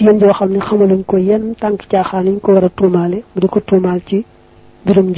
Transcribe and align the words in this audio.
jigéen 0.00 0.18
joo 0.20 0.32
xam 0.32 0.50
ne 0.52 0.60
xamaluñ 0.60 1.02
ko 1.04 1.16
yenn 1.18 1.54
tànk 1.60 1.84
caaxaan 1.90 2.24
ñu 2.24 2.40
ko 2.40 2.52
war 2.54 2.64
a 2.64 2.68
tuumaale 2.70 3.22
mu 3.34 3.40
di 3.40 3.46
ko 3.48 3.60
tuumaal 3.60 4.00
ci 4.08 4.24
birum 4.84 5.12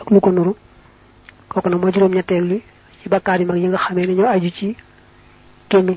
ak 0.00 0.10
lu 0.10 0.20
ko 0.20 0.30
nuru. 0.32 0.56
Kooku 1.48 1.68
nag 1.68 1.80
moo 1.80 1.92
juróom 1.92 2.12
ñetteel 2.14 2.44
li 2.50 2.62
ci 3.00 3.08
bakkaar 3.08 3.40
yi 3.40 3.46
mag 3.46 3.56
yi 3.58 3.68
nga 3.68 3.78
xamee 3.78 4.06
ne 4.06 4.14
ñoo 4.14 4.26
aju 4.26 4.50
ci 4.50 4.76
gémmiñ. 5.70 5.96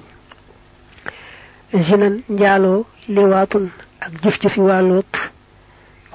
Zinan 1.74 2.22
njaaloo 2.30 2.86
liwaatun 3.08 3.70
ak 4.00 4.12
jëf-jëfi 4.22 4.60
wàlloot 4.62 5.12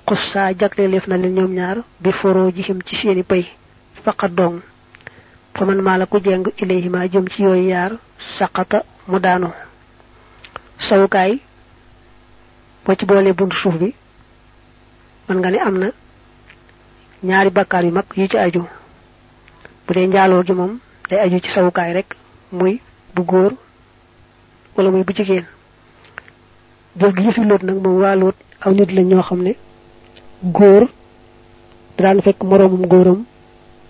xussa 0.06 0.52
jagleleef 0.56 1.06
na 1.08 1.16
leen 1.16 1.34
ñoom 1.34 1.52
ñaar 1.54 1.78
bi 2.00 2.12
foroo 2.12 2.52
jixim 2.54 2.78
ci 2.86 2.94
seeni 2.96 3.22
pay. 3.24 3.44
Faqat 4.04 4.30
dong. 4.32 4.60
Fa 5.54 5.64
man 5.64 5.82
maa 5.82 5.98
la 5.98 6.06
ku 6.06 6.20
jeng 6.22 6.46
ilayhima 6.56 7.08
jëm 7.08 7.26
ci 7.28 7.42
yooyu 7.42 7.68
yaar 7.68 7.92
saqata 8.38 8.84
mu 9.08 9.18
daanu 9.18 9.48
boo 12.84 12.94
ci 12.98 13.04
boolee 13.06 13.32
buntu 13.32 13.56
suuf 13.56 13.76
bi 13.78 13.94
man 15.28 15.38
nga 15.38 15.50
ne 15.50 15.58
am 15.58 15.78
na 15.78 15.88
ñaari 17.22 17.50
bakkaar 17.50 17.84
yu 17.84 17.92
mag 17.92 18.04
yu 18.16 18.26
ci 18.28 18.36
aju. 18.36 18.64
Bu 19.86 19.94
dee 19.94 20.06
njaaloo 20.06 20.42
gi 20.46 20.52
moom 20.52 20.72
day 21.10 21.18
aju 21.24 21.38
ci 21.42 21.50
sawukaay 21.50 21.92
rek 21.92 22.16
muy 22.52 22.80
bu 23.14 23.22
góor 23.22 23.52
wala 24.76 24.90
muy 24.90 25.02
bu 25.04 25.12
jigéen. 25.12 25.44
Jëf 26.98 27.14
gi 27.16 27.22
yëfi 27.26 27.40
loot 27.44 27.62
nag 27.62 27.76
moom 27.82 28.00
waa 28.00 28.16
aw 28.64 28.72
nit 28.72 28.90
lañ 28.92 29.06
ñoo 29.10 29.22
xam 29.22 29.42
ne 29.42 29.52
góor 30.42 30.88
daan 31.98 32.22
fekk 32.22 32.42
moroomum 32.42 32.86
góoram 32.86 33.24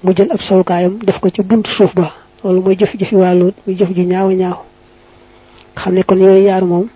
mu 0.02 0.12
jël 0.16 0.30
ab 0.32 0.40
sawukaayam 0.40 0.98
def 1.06 1.18
ko 1.20 1.28
ci 1.30 1.42
buntu 1.42 1.70
suuf 1.74 1.94
ba. 1.94 2.12
Loolu 2.42 2.60
mooy 2.62 2.76
jëf 2.78 2.92
jëfi 2.98 3.14
waa 3.16 3.34
muy 3.34 3.74
jëf 3.78 3.90
ju 3.96 4.02
ñaaw 4.02 4.30
ñaaw. 4.32 4.58
Xam 5.76 5.94
ne 5.94 6.02
kon 6.02 6.16
yooyu 6.18 6.44
yaar 6.46 6.64
moom 6.64 6.88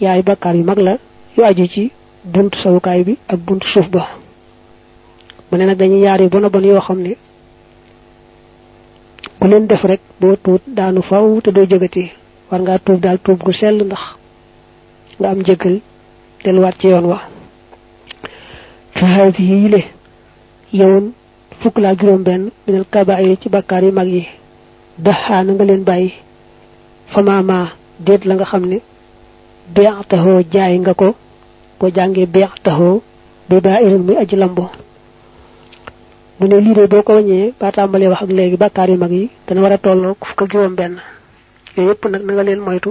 yaay 0.00 0.22
bakkaar 0.22 0.54
yu 0.56 0.64
mag 0.64 0.78
la 0.78 0.96
yu 1.36 1.44
aju 1.44 1.66
ci 1.68 1.90
buntu 2.24 2.58
sawukaay 2.62 3.04
bi 3.04 3.18
ak 3.28 3.38
buntu 3.46 3.66
suuf 3.68 3.88
ba. 3.90 4.08
Mu 5.50 5.58
ne 5.58 5.64
nag 5.66 5.78
dañuy 5.78 6.00
yaar 6.02 6.20
yu 6.22 6.28
bon 6.28 6.44
a 6.44 6.48
bon 6.50 6.62
yoo 6.64 6.80
xam 6.80 6.98
ne 7.02 7.16
ku 9.38 9.46
leen 9.48 9.66
def 9.66 9.82
rek 9.84 10.00
boo 10.20 10.36
tuut 10.36 10.62
daanu 10.66 11.02
faw 11.02 11.40
te 11.40 11.50
doo 11.52 11.66
jëgati. 11.66 12.10
War 12.50 12.60
ngaa 12.60 12.78
tuub 12.78 13.00
daal 13.00 13.18
tuub 13.24 13.38
gu 13.42 13.52
sell 13.52 13.84
ndax 13.84 14.02
nga 15.18 15.28
am 15.30 15.42
jéggal 15.46 15.80
delluwaat 16.44 16.76
ci 16.80 16.86
yoon 16.88 17.04
wa. 17.06 17.18
Fi 18.94 19.04
haadihi 19.04 19.54
yile 19.62 19.80
yowoon 20.72 21.12
fukk 21.60 21.78
laa 21.78 21.94
juróom 21.98 22.22
benn 22.22 22.50
minal 22.66 22.84
kabaayir 22.90 23.36
ci 23.40 23.48
bakkaar 23.48 23.84
yu 23.84 23.92
mag 23.92 24.08
yi. 24.08 24.26
Daxaana 24.98 25.52
nga 25.52 25.64
leen 25.64 25.84
bàyyi. 25.84 26.12
Famaama 27.12 27.72
déet 27.98 28.24
la 28.24 28.34
nga 28.34 28.44
xam 28.44 28.64
ne 28.66 28.78
beextaxoo 29.74 30.40
jaay 30.52 30.74
nga 30.82 30.94
ko. 31.00 31.08
Boo 31.78 31.90
jàngee 31.96 32.26
beextaxoo 32.34 33.02
bi 33.48 33.56
baa 33.64 33.80
irin 33.86 34.02
muy 34.06 34.16
aji 34.22 34.36
lambo. 34.36 34.64
Mu 36.38 36.46
ne 36.48 36.56
lii 36.64 36.74
de 36.74 37.02
ko 37.06 37.12
ba 37.60 37.68
tàmbalee 37.76 38.08
wax 38.12 38.22
ak 38.24 38.30
léegi 38.36 38.56
bakkaar 38.62 38.88
yu 38.90 38.96
mag 38.96 39.12
yi 39.12 39.30
dana 39.46 39.60
war 39.62 39.72
a 39.72 39.78
fukk 40.28 40.42
ak 40.42 40.50
juróom 40.52 40.74
benn 40.78 40.94
yooyu 41.76 41.90
yëpp 41.90 42.04
nag 42.10 42.22
na 42.24 42.32
nga 42.32 42.42
leen 42.42 42.60
moytu. 42.60 42.90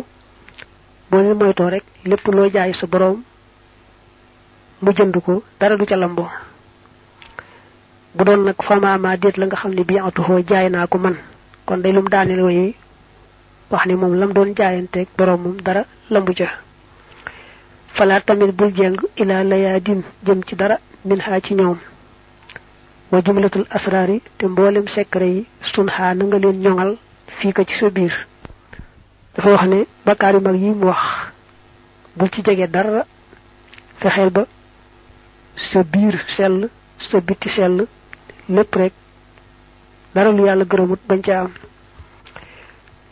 Boo 1.11 1.21
leen 1.21 1.38
moytoo 1.38 1.69
rek 1.69 1.83
lépp 2.05 2.25
loo 2.27 2.49
jaay 2.53 2.73
sa 2.73 2.86
boroom 2.88 3.23
mu 4.81 4.91
jënd 4.91 5.16
ko 5.25 5.43
dara 5.59 5.75
du 5.77 5.86
ca 5.86 5.95
lambo. 5.95 6.25
Bu 8.16 8.23
doon 8.23 8.43
nag 8.45 8.55
famaama 8.67 9.17
déet 9.17 9.38
la 9.38 9.45
nga 9.45 9.55
xam 9.58 9.73
ne 9.73 9.83
beextaxoo 9.83 10.39
jaay 10.49 10.69
naa 10.69 10.88
ko 10.88 10.97
man. 10.97 11.16
Kon 11.66 11.77
day 11.81 11.91
lum 11.93 12.08
daaneel 12.09 12.41
woy 12.41 12.73
wax 13.71 13.86
ni 13.86 13.95
moom 13.95 14.14
lam 14.19 14.33
doon 14.33 14.53
jaayanteeg 14.58 15.08
borom 15.17 15.41
moom 15.41 15.58
dara 15.61 15.83
lambu 16.09 16.33
ca 16.33 16.47
fala 17.93 18.21
tamit 18.21 18.51
bul 18.51 18.71
jeng 18.75 18.97
ila 19.17 19.43
layadin 19.43 20.01
jëm 20.25 20.43
ci 20.47 20.55
dara 20.55 20.77
min 21.05 21.19
ha 21.19 21.39
ci 21.41 21.53
ñoom. 21.55 21.77
Wa 23.11 23.21
jumlatul 23.25 23.65
asrari 23.69 24.21
te 24.37 24.45
mboolem 24.47 24.87
secret 24.87 25.27
yi 25.27 25.45
sun 25.73 25.87
ha 25.89 26.14
na 26.14 26.23
nga 26.25 26.37
leen 26.39 26.59
ñongal 26.61 26.97
fii 27.39 27.53
ko 27.53 27.64
ci 27.64 27.73
sa 27.75 27.89
biir. 27.89 28.14
Dafa 29.36 29.49
wax 29.52 29.64
ne 29.67 29.86
bakkaar 30.05 30.33
yu 30.36 30.41
mag 30.41 30.55
yi 30.55 30.69
mu 30.69 30.86
wax 30.87 31.02
bul 32.15 32.30
ci 32.31 32.41
jege 32.43 32.67
dara 32.69 33.05
fexeel 33.99 34.30
ba 34.30 34.45
sa 35.71 35.83
biir 35.83 36.15
sell 36.35 36.69
sa 37.09 37.19
biti 37.19 37.49
sell 37.49 37.87
lépp 38.49 38.75
rek 38.75 38.93
dara 40.14 40.31
lu 40.31 40.45
yàlla 40.45 40.65
gërëmut 40.65 40.99
bañ 41.08 41.21
ca 41.21 41.41
am. 41.41 41.52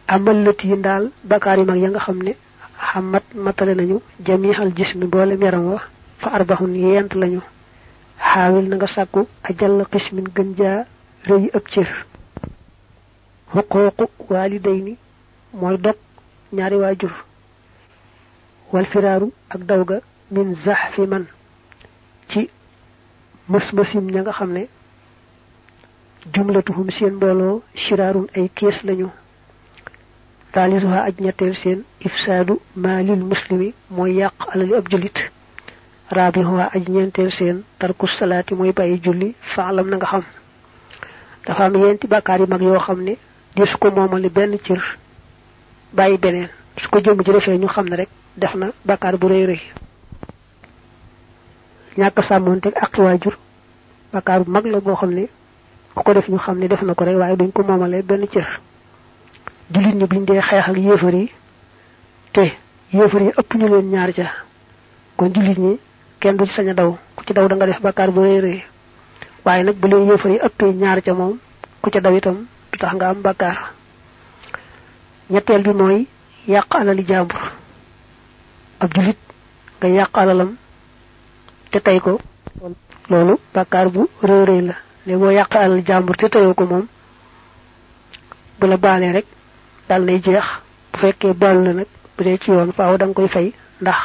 Amal 0.08 0.44
lët 0.44 0.64
yi 0.64 0.78
daal 0.78 1.12
bakkaar 1.24 1.58
yu 1.60 1.66
mag 1.66 1.80
ya 1.80 1.90
nga 1.90 2.00
xam 2.00 2.22
xamat 2.78 3.24
matale 3.36 3.74
nañu. 3.76 4.02
Jamihal 4.26 4.72
jismi 4.76 5.06
mboolem 5.06 5.42
yaram 5.42 5.66
wa. 5.74 5.82
Fa 6.20 6.30
arbaxun 6.38 6.74
yent 6.76 7.14
lañu. 7.16 7.42
Xaawil 8.20 8.70
na 8.70 8.76
nga 8.76 8.88
sàkku. 8.88 9.28
Ajal 9.44 9.86
xismin 9.92 10.26
gën 10.36 10.56
jaa 10.58 10.86
rëy 11.26 11.50
ab 11.54 11.66
cër. 11.74 12.06
Xuquuqu 13.54 14.06
waalidayni 14.30 14.98
mooy 15.54 15.78
dog 15.78 15.96
ñaari 16.54 16.76
waajur. 16.78 17.14
Wal 18.72 18.86
firaaru 18.86 19.32
ak 19.50 19.62
daw 19.66 19.84
ga 19.86 20.00
min 20.32 20.56
zax 20.66 20.80
fi 20.94 21.02
man. 21.08 21.26
Ci 22.30 22.50
mës 23.50 23.72
mësim 23.74 24.06
ña 24.12 24.22
nga 24.22 24.34
xam 24.34 24.52
ne 24.54 24.68
jumlatuhum 26.34 26.90
seen 26.92 27.14
mbooloo 27.16 27.62
shiraarun 27.76 28.28
ay 28.36 28.50
kees 28.50 28.84
lañu. 28.84 29.10
Taalisuha 30.58 31.00
aj 31.08 31.16
ñetteel 31.26 31.54
seen 31.62 31.80
ifsaadu 32.08 32.54
maalil 32.84 33.22
muslimi 33.32 33.74
mooy 33.96 34.12
yàq 34.22 34.34
alali 34.54 34.74
ab 34.80 34.86
jullit. 34.92 35.18
raabihuha 36.18 36.66
aj 36.76 36.84
ñeenteel 36.90 37.32
seen 37.32 37.58
tarku 37.80 38.08
salaati 38.08 38.56
mooy 38.56 38.72
bàyyi 38.74 38.98
julli 39.06 39.36
faalam 39.54 39.88
na 39.90 39.98
nga 39.98 40.06
xam. 40.12 40.24
dafa 41.46 41.64
am 41.66 41.76
yenti 41.76 42.08
bàkkaar 42.08 42.40
yi 42.42 42.48
mag 42.50 42.62
yoo 42.62 42.80
xam 42.80 43.00
ne 43.04 43.14
di 43.56 43.66
su 43.68 43.78
ko 43.78 43.92
moomale 43.92 44.30
benn 44.30 44.58
cër 44.66 44.82
bàyyi 45.94 46.18
beneen. 46.18 46.50
su 46.82 46.90
ko 46.90 47.00
jëmm 47.02 47.22
ji 47.26 47.32
defee 47.32 47.58
ñu 47.58 47.68
xam 47.68 47.86
ne 47.90 47.96
rek 47.96 48.10
def 48.36 48.56
na 48.56 48.72
bàkkaar 48.86 49.18
bu 49.18 49.28
rëy 49.28 49.46
rëy. 49.46 49.62
ñàkk 51.98 52.18
sàmmoonteeg 52.28 52.74
ak 52.76 52.98
waajur 52.98 53.38
bàkkaar 54.14 54.44
bu 54.44 54.52
mag 54.52 54.66
la 54.66 54.80
boo 54.80 54.96
xam 54.96 55.12
ne 55.14 55.28
ku 55.94 56.02
ko 56.04 56.14
def 56.14 56.28
ñu 56.30 56.38
xam 56.40 56.58
ne 56.58 56.68
def 56.68 56.82
na 56.82 56.94
ko 56.96 57.04
rek 57.06 57.18
waaye 57.18 57.36
duñ 57.38 57.52
ko 57.52 57.62
moomale 57.64 58.02
benn 58.02 58.26
cër. 58.28 58.60
Julit 59.74 59.96
ñi 59.96 60.06
buñ 60.08 60.26
dee 60.26 60.42
xeex 60.42 60.68
ak 60.70 60.78
yéefar 60.78 61.14
yi 61.16 61.32
te 62.34 62.44
yéefar 62.94 63.22
yi 63.22 63.32
ëpp 63.40 63.54
ñu 63.56 63.68
leen 63.68 63.90
ñaar 63.92 64.14
ca 64.14 64.32
kon 65.18 65.34
julit 65.34 65.58
ñi 65.58 65.80
kenn 66.20 66.38
du 66.38 66.46
ci 66.46 66.54
sañ 66.54 66.74
daw 66.74 66.98
ku 67.16 67.24
ci 67.26 67.34
daw 67.34 67.48
da 67.48 67.56
nga 67.56 67.66
def 67.66 67.82
bakkaar 67.82 68.12
bu 68.12 68.22
rëy 68.22 68.40
rëy. 68.42 68.64
Waaye 69.46 69.64
nag 69.64 69.76
bu 69.76 69.88
leen 69.88 70.08
yéefar 70.08 70.32
yi 70.32 70.40
ëppee 70.48 70.74
ñaar 70.74 71.02
ca 71.02 71.14
moom 71.14 71.38
ku 71.82 71.90
ca 71.90 72.00
daw 72.00 72.16
itam 72.16 72.46
du 72.72 72.78
tax 72.78 72.94
nga 72.96 73.10
am 73.10 73.22
bakkaar 73.22 73.72
ñetteel 75.30 75.62
bi 75.64 75.74
mooy 75.74 76.08
yàq 76.48 76.76
alali 76.76 77.04
jàmbur 77.08 77.52
ab 78.80 78.94
julit 78.96 79.18
nga 79.80 79.88
yàq 79.90 80.18
alalam 80.18 80.56
te 81.72 81.80
tey 81.80 82.00
ko 82.00 82.20
loolu 83.10 83.38
bakkaar 83.54 83.90
bu 83.90 84.08
rëy 84.24 84.46
rëy 84.46 84.62
la. 84.62 84.76
Léegi 85.06 85.20
boo 85.20 85.30
yàq 85.32 85.56
alal 85.56 85.84
jàmbur 85.86 86.16
te 86.18 86.30
teyoo 86.30 86.54
ko 86.54 86.66
moom 86.66 86.88
bu 88.60 88.68
la 88.68 88.78
baalee 88.78 89.12
rek 89.12 89.26
dal 89.90 90.04
nay 90.04 90.20
jeex. 90.22 90.46
Bu 90.94 90.98
fekkee 91.00 91.34
baalu 91.34 91.64
la 91.64 91.74
nag 91.74 91.88
bu 92.18 92.24
dee 92.24 92.38
ci 92.38 92.52
yoon 92.52 92.72
faaw 92.74 92.98
da 92.98 93.06
nga 93.06 93.14
koy 93.14 93.28
fay 93.28 93.54
ndax 93.82 93.96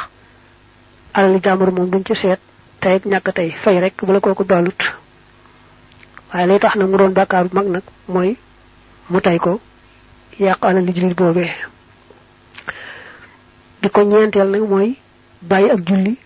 alal 1.13 1.39
jàmbur 1.43 1.71
moom 1.71 1.89
duñ 1.89 2.03
ci 2.05 2.15
seet 2.15 2.39
tey 2.81 2.95
ak 2.95 3.05
ñàkk 3.05 3.33
tey 3.33 3.49
fay 3.63 3.79
rek 3.79 3.93
bu 4.05 4.11
la 4.13 4.19
kooku 4.19 4.43
baalut 4.43 4.79
waaye 6.33 6.47
lay 6.47 6.59
tax 6.59 6.75
nag 6.75 6.89
mu 6.89 6.97
doon 6.97 7.13
bàkkaar 7.13 7.45
mag 7.53 7.67
nag 7.67 7.83
mooy 8.07 8.37
mu 9.09 9.19
tey 9.21 9.37
ko 9.39 9.59
yàq 10.39 10.57
alal 10.61 10.83
li 10.85 10.93
jullit 10.93 11.15
boobee. 11.17 11.51
Di 13.81 13.89
ko 13.89 14.01
ñeenteel 14.03 14.49
nag 14.49 14.61
mooy 14.69 14.95
bàyyi 15.41 15.69
ak 15.71 15.79
julli 15.87 16.17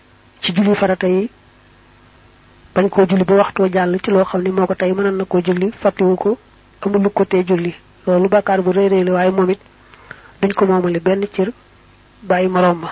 ci 0.42 0.52
julli 0.54 0.74
farata 0.74 1.06
yi 1.08 1.28
bañ 2.74 2.88
koo 2.88 3.06
julli 3.08 3.24
ba 3.24 3.34
waxtoo 3.34 3.68
jàll 3.72 3.98
ci 4.02 4.10
loo 4.10 4.24
xam 4.24 4.42
ne 4.42 4.50
moo 4.50 4.66
ko 4.66 4.74
tey 4.74 4.92
mënoon 4.92 5.16
na 5.16 5.24
koo 5.24 5.40
julli 5.42 5.72
fàttiwu 5.82 6.16
ko 6.16 6.38
amul 6.82 7.02
lu 7.02 7.10
ko 7.10 7.24
tee 7.24 7.42
julli 7.44 7.74
loolu 8.06 8.28
bàkkaar 8.28 8.60
bu 8.62 8.70
rëy 8.72 8.88
rëy 8.88 9.04
la 9.04 9.12
waaye 9.12 9.30
moom 9.30 9.54
duñ 10.40 10.52
ko 10.54 10.66
moomale 10.66 11.00
benn 11.00 11.26
cër 11.34 11.50
bàyyi 12.22 12.48
moroom 12.48 12.78
ma 12.80 12.90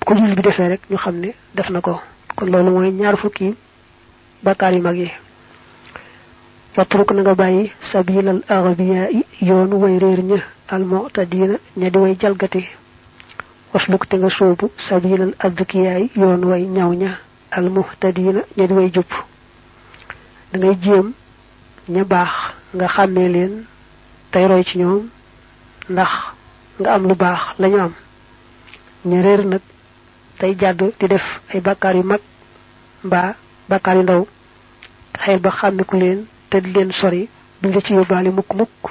bu 0.00 0.04
ko 0.06 0.14
julli 0.14 0.34
bi 0.34 0.42
defee 0.42 0.68
rek 0.68 0.80
ñu 0.90 0.96
xam 0.96 1.16
ne 1.20 1.34
def 1.54 1.70
na 1.70 1.80
ko 1.80 2.00
kon 2.36 2.46
loolu 2.50 2.70
mooy 2.70 2.90
ñaar 2.92 3.16
fukki 3.16 3.54
bàkkaar 4.42 4.72
yu 4.74 4.82
mag 4.82 4.96
yi 4.96 5.10
watruk 6.76 7.12
na 7.12 7.22
nga 7.22 7.34
bàyyi 7.34 7.72
sabilal 7.92 8.42
arabiya 8.48 9.08
yoonu 9.40 9.76
way 9.82 9.98
réer 9.98 10.20
ña 10.22 10.40
almutadina 10.68 11.54
ña 11.76 11.90
di 11.90 11.98
way 11.98 12.16
jalgati 12.20 12.64
wasluk 13.72 14.08
te 14.08 14.16
nga 14.16 14.30
soobu 14.30 14.70
sabilal 14.88 15.34
adkiya 15.38 15.98
yi 16.00 16.10
yoonu 16.16 16.46
way 16.50 16.62
ñaw 16.66 16.90
ña 16.94 17.10
almuhtadina 17.50 18.40
ña 18.56 18.66
di 18.66 18.72
way 18.74 18.90
jub 18.92 19.06
da 20.52 20.58
ngay 20.58 20.76
jéem 20.82 21.12
ña 21.88 22.04
baax 22.04 22.30
nga 22.74 22.88
xàmmee 22.88 23.28
leen 23.28 23.64
tey 24.34 24.46
roy 24.50 24.64
ci 24.68 24.78
ñoom 24.78 25.02
ndax 25.92 26.12
nga 26.80 26.90
am 26.94 27.02
lu 27.08 27.14
baax 27.14 27.40
lañu 27.60 27.78
am. 27.86 27.92
Ña 29.08 29.22
réer 29.22 29.42
nag 29.46 29.60
tey 30.38 30.52
jàdd 30.60 30.80
di 30.98 31.06
def 31.12 31.26
ay 31.52 31.60
yu 31.96 32.02
mag 32.02 32.20
yu 33.96 34.02
ndaw 34.02 34.22
ba 35.38 35.50
xàmmiku 35.58 35.96
leen 35.96 36.20
te 36.50 36.56
di 36.60 36.72
leen 36.72 36.90
sori 36.92 37.28
du 37.62 37.68
la 37.70 37.80
ci 37.80 37.92
yóbbaale 37.94 38.30
mukk 38.30 38.50
mukk. 38.58 38.82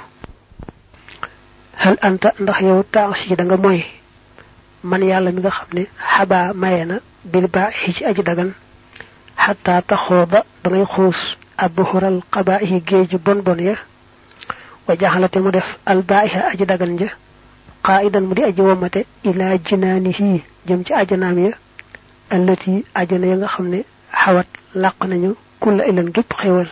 Hal 1.75 1.98
anta 2.01 2.30
ndax 2.39 2.60
yow 2.62 2.84
taax 2.94 3.18
si 3.22 3.36
da 3.36 3.44
nga 3.44 3.57
moy 3.57 3.84
man 4.84 5.04
yàlla 5.04 5.31
mi 5.31 5.42
nga 5.42 5.51
xam 5.51 5.68
ne 5.74 5.84
xabaa 6.16 6.54
maye 6.54 6.86
na 6.86 6.96
bil 7.31 7.48
ci 7.96 8.06
aji 8.06 8.24
dagan. 8.24 8.51
Xataa 9.44 9.81
taxooda 9.81 10.46
da 10.63 10.69
ngay 10.69 10.86
xuus 10.94 11.19
ab 11.57 11.75
xural 11.89 12.22
xabaa 12.34 12.62
yi 12.62 12.80
géej 12.88 13.18
bon 13.25 13.42
bon 13.44 13.60
ya 13.60 13.75
wa 14.88 14.96
jaxalate 14.98 15.38
mu 15.40 15.52
def 15.52 15.68
al 15.86 16.02
baa'iha 16.02 16.42
aji 16.54 16.66
dagan 16.66 16.98
ja 17.00 17.10
qaa'idan 17.84 18.22
mu 18.28 18.34
di 18.36 18.44
aji 18.44 18.62
womate 18.62 19.06
ila 19.24 19.58
jinaanihi 19.58 20.44
jëm 20.68 20.84
ci 20.86 20.94
ajanaam 20.94 21.38
ya 21.46 21.52
allati 22.30 22.86
ajana 22.94 23.26
ya 23.28 23.36
nga 23.38 23.48
xam 23.48 23.68
ne 23.70 23.80
xawat 24.12 24.48
nañu 25.08 25.36
kulla 25.60 25.86
ilan 25.88 26.10
gépp 26.16 26.34
xewal 26.42 26.70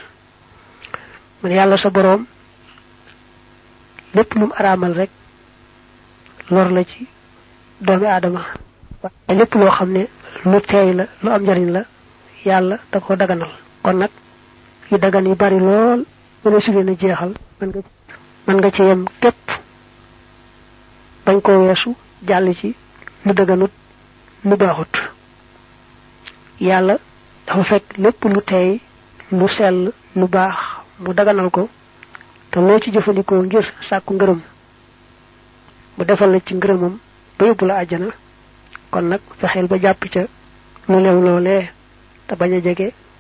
man 1.44 1.52
yàlla 1.52 1.78
sa 1.78 1.90
boroom 1.90 2.26
lépp 4.16 4.34
lum 4.36 4.52
araamal 4.58 4.94
rek 4.94 5.10
lor 6.50 6.70
la 6.72 6.84
ci 6.84 7.08
doomi 7.80 8.06
aadama. 8.06 8.42
Waaye 9.04 9.40
lépp 9.40 9.54
loo 9.56 9.72
xam 9.72 9.90
ne 9.92 10.04
lu 10.46 10.60
teey 10.62 10.94
la 10.94 11.06
lu 11.24 11.30
am 11.32 11.42
njariñ 11.44 11.70
la 11.72 11.82
da 12.92 13.00
ko 13.00 13.16
daganal. 13.16 13.50
Kon 13.84 13.98
yu 14.92 14.98
dagan 14.98 15.26
yi 15.28 15.36
bari 15.36 15.60
jeexal 17.00 17.32
mën 17.62 17.68
nga 17.70 17.80
mën 18.48 18.58
nga 18.58 18.72
ci 18.72 18.82
yem 18.84 19.06
képp. 19.22 19.46
Bañ 21.26 21.42
ko 21.42 21.52
weesu 21.52 21.96
jàll 22.28 22.54
ci 22.56 22.76
lu 23.26 23.34
daganut 23.34 23.72
lu 24.44 24.56
baaxut. 24.58 24.94
Yàlla 26.60 26.98
dafa 27.48 27.64
fekk 27.64 27.98
lépp 27.98 28.24
lu 28.24 28.42
teey 28.42 28.80
lu 29.32 29.48
sell 29.48 29.92
lu 30.16 30.28
baax 30.28 30.56
mu 31.00 31.14
daganal 31.14 31.50
ko 31.50 31.70
te 32.52 32.60
loo 32.60 32.80
ci 32.80 32.92
jëfandikoo 32.92 33.44
ngir 33.44 33.66
sàkku 33.90 34.14
ngërëm 34.14 34.40
mu 35.98 36.04
defal 36.06 36.32
la 36.32 36.40
ci 36.46 36.54
ba 37.38 37.46
kon 38.92 39.10
ba 39.68 39.78
lu 40.90 41.00
lew 41.00 41.40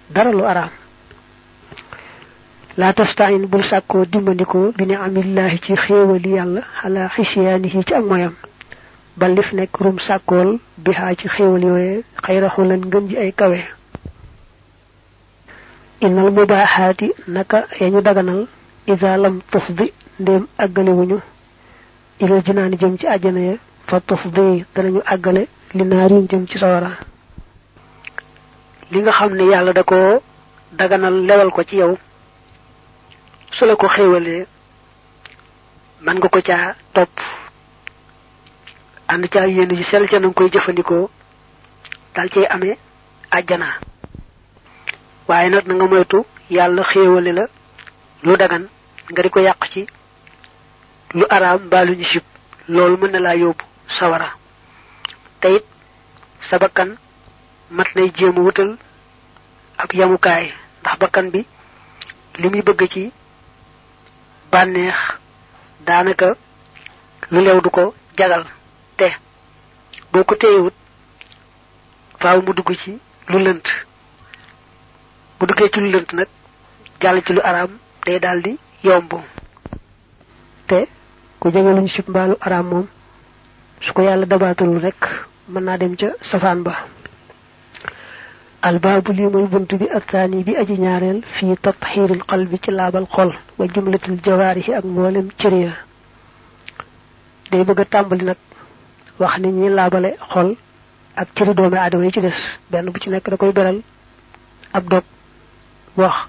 dara 0.09 0.31
lu 0.31 0.43
ak 7.93 8.03
moyam 8.05 8.33
ba 9.17 9.27
lif 9.27 9.51
nekk 9.53 9.77
rum 9.79 9.97
sàkkool 9.99 10.59
bi 10.77 10.91
xaa 10.93 11.15
ci 11.15 11.27
xéewal 11.27 11.63
yooye 11.63 12.03
xayraxu 12.23 12.61
lan 12.63 12.81
ngën 12.85 13.07
ji 13.09 13.17
ay 13.17 13.31
kawe 13.33 13.59
innal 16.01 16.31
mubaaxaati 16.31 17.07
naka 17.27 17.65
ya 17.79 17.89
ñu 17.89 18.01
daganal 18.01 18.47
ida 18.87 19.17
lam 19.17 19.41
tufdi 19.51 19.91
ndéem 20.19 20.43
àggalewuñu 20.57 21.17
ilal 22.19 22.41
jinaani 22.45 22.77
jëm 22.77 22.97
ci 22.99 23.05
àjjana 23.07 23.39
ya 23.39 23.53
fa 23.87 23.99
tufdi 23.99 24.65
danañu 24.75 25.01
àggale 25.05 25.47
li 25.73 25.83
naarin 25.83 26.27
jëm 26.29 26.47
ci 26.49 26.57
sawara 26.59 26.91
li 28.91 28.99
nga 29.01 29.11
xam 29.11 29.33
ne 29.35 29.43
yàlla 29.51 29.73
da 29.73 29.83
ko 29.83 30.21
daganal 30.71 31.13
lewal 31.27 31.51
ko 31.51 31.63
ci 31.63 31.75
yow 31.77 31.97
su 33.55 33.65
la 33.65 33.75
ko 33.75 33.87
xéewalee 33.87 34.45
man 36.05 36.17
nga 36.17 36.29
ko 36.33 36.39
caa 36.41 36.75
topp. 36.93 37.13
Ànd 39.11 39.25
caa 39.33 39.47
yéen 39.47 39.75
ji 39.77 39.83
sel 39.83 40.07
ca 40.09 40.19
na 40.19 40.27
nga 40.27 40.33
koy 40.37 40.49
jëfandikoo 40.53 41.09
dal 42.15 42.29
cay 42.33 42.45
amee 42.55 42.77
àjjana. 43.37 43.67
Waaye 45.27 45.49
nag 45.49 45.65
na 45.67 45.73
nga 45.75 45.87
moytu 45.91 46.19
yàlla 46.55 46.83
xéewale 46.91 47.31
la 47.37 47.45
lu 48.23 48.37
dagan 48.37 48.63
nga 49.11 49.21
di 49.23 49.29
ko 49.29 49.39
yàq 49.39 49.61
ci 49.73 49.81
lu 51.17 51.25
araam 51.35 51.59
mbaa 51.65 51.85
lu 51.87 51.93
loolu 52.73 52.95
mën 53.01 53.11
na 53.19 53.31
sawara. 53.99 54.29
Te 55.41 55.47
it 55.57 55.65
sa 56.49 56.57
bakkan 56.57 56.89
mat 57.69 57.89
nay 57.95 58.11
jéem 58.17 58.37
wutal 58.37 58.77
ab 59.77 59.89
yamukaay 59.93 60.45
ndax 60.81 60.95
bakkan 61.01 61.27
bi 61.33 61.41
li 62.39 62.47
muy 62.49 62.63
ci 62.93 63.11
bànneex 64.51 64.97
daanaka 65.87 66.27
lu 67.31 67.39
lew 67.45 67.59
du 67.61 67.69
ko 67.69 67.93
jagal 68.17 68.43
te 68.97 69.07
boo 70.11 70.23
ko 70.23 70.35
faaw 72.21 72.37
mu 72.45 72.53
dugg 72.53 72.69
ci 72.83 72.91
lu 73.31 73.37
lënt 73.45 73.65
bu 75.37 75.45
duggee 75.47 75.69
ci 75.73 75.79
lu 75.79 75.89
lënt 75.93 76.09
nag 76.13 76.27
jàll 77.01 77.19
ci 77.25 77.33
lu 77.33 77.41
araam 77.49 77.71
day 78.05 78.19
daldi 78.19 78.51
yomb 78.83 79.11
te 80.67 80.79
ku 81.39 81.49
jege 81.53 81.71
luñ 81.77 81.87
sib 81.93 82.05
mbaalu 82.09 82.35
araam 82.45 82.85
su 83.81 83.93
ko 83.93 84.01
rek 84.85 85.01
mën 85.51 85.63
naa 85.63 85.77
dem 85.77 85.95
ca 85.99 86.07
safaan 86.31 86.59
ba 86.63 86.73
الباب 88.65 89.11
لي 89.11 89.25
موي 89.27 89.45
بونت 89.45 89.75
بي 89.75 89.95
الثاني 89.97 90.43
بي 90.43 90.61
ادي 90.61 90.73
نيارل 90.77 91.21
في 91.39 91.55
تطهير 91.55 92.13
القلب 92.13 92.55
تي 92.55 92.71
لاب 92.71 92.95
الخول 92.95 93.33
وجمله 93.59 93.99
الجوارح 94.09 94.69
اك 94.69 94.85
مولم 94.85 95.27
تريا 95.39 95.73
داي 97.51 97.63
بغا 97.63 97.83
تامبالي 97.83 98.25
نك 98.25 98.37
واخ 99.19 99.39
ني 99.39 99.51
ني 99.51 99.69
لابالي 99.69 100.13
خول 100.19 100.55
اك 101.17 101.27
تري 101.35 101.53
دومي 101.53 101.85
ادمي 101.85 102.11
تي 102.11 102.21
ديس 102.21 102.39
بن 102.71 102.85
بو 102.91 102.99
تي 102.99 103.09
نك 103.09 103.29
داكاي 103.29 103.51
برال 103.51 103.81
اب 104.75 104.89
دوك 104.89 105.03
واخ 105.97 106.27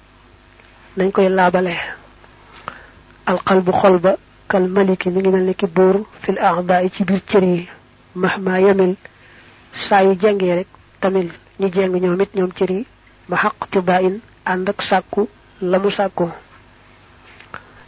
نانكاي 0.97 1.29
لابالي 1.29 1.77
القلب 3.29 3.71
خول 3.71 3.99
با 3.99 4.17
كالملك 4.51 5.09
ملي 5.09 5.29
مل 5.31 5.47
نك 5.47 5.65
بور 5.65 6.07
في 6.23 6.29
الاعضاء 6.29 6.89
تي 6.89 7.05
بير 7.05 7.19
تري 7.19 7.69
مهما 8.17 8.59
يمل 8.59 8.95
ساي 9.89 10.15
جانغي 10.15 10.59
رك 10.59 10.67
تاميل 11.03 11.33
ñi 11.63 11.71
jeng 11.73 11.95
ñoom 12.03 12.21
it 12.23 12.35
ñoom 12.35 12.53
cër 12.59 12.71
yi 12.77 12.87
ma 13.29 13.37
xaq 13.43 13.55
tibaa 13.71 14.01
in 14.03 14.17
ànd 14.45 14.69
ak 14.69 14.83
sàkku 14.83 15.29
la 15.61 15.79
mu 15.79 15.91
sàkku. 15.91 16.29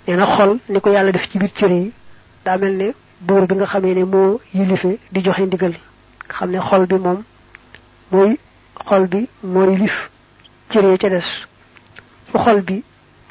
Xol 0.06 0.58
ni 0.68 0.80
ko 0.80 0.90
yàlla 0.90 1.10
def 1.12 1.28
ci 1.30 1.38
biir 1.38 1.52
cër 1.52 1.70
yi 1.72 1.92
daa 2.44 2.56
mel 2.58 2.74
ne 2.76 2.94
buur 3.20 3.46
bi 3.48 3.54
nga 3.56 3.66
xamee 3.66 3.94
ne 3.94 4.04
moo 4.04 4.40
yilife 4.54 4.98
di 5.12 5.20
joxe 5.24 5.40
ndigal. 5.46 5.72
Nga 6.26 6.34
xam 6.34 6.50
ne 6.50 6.58
xol 6.60 6.86
bi 6.86 6.94
moom 6.98 7.22
mooy 8.12 8.38
xol 8.88 9.06
bi 9.08 9.28
moo 9.42 9.70
yilif 9.70 10.10
cër 10.70 10.84
yi 10.84 10.98
ca 10.98 11.08
des. 11.08 11.28
Fu 12.30 12.38
xol 12.38 12.60
bi 12.62 12.82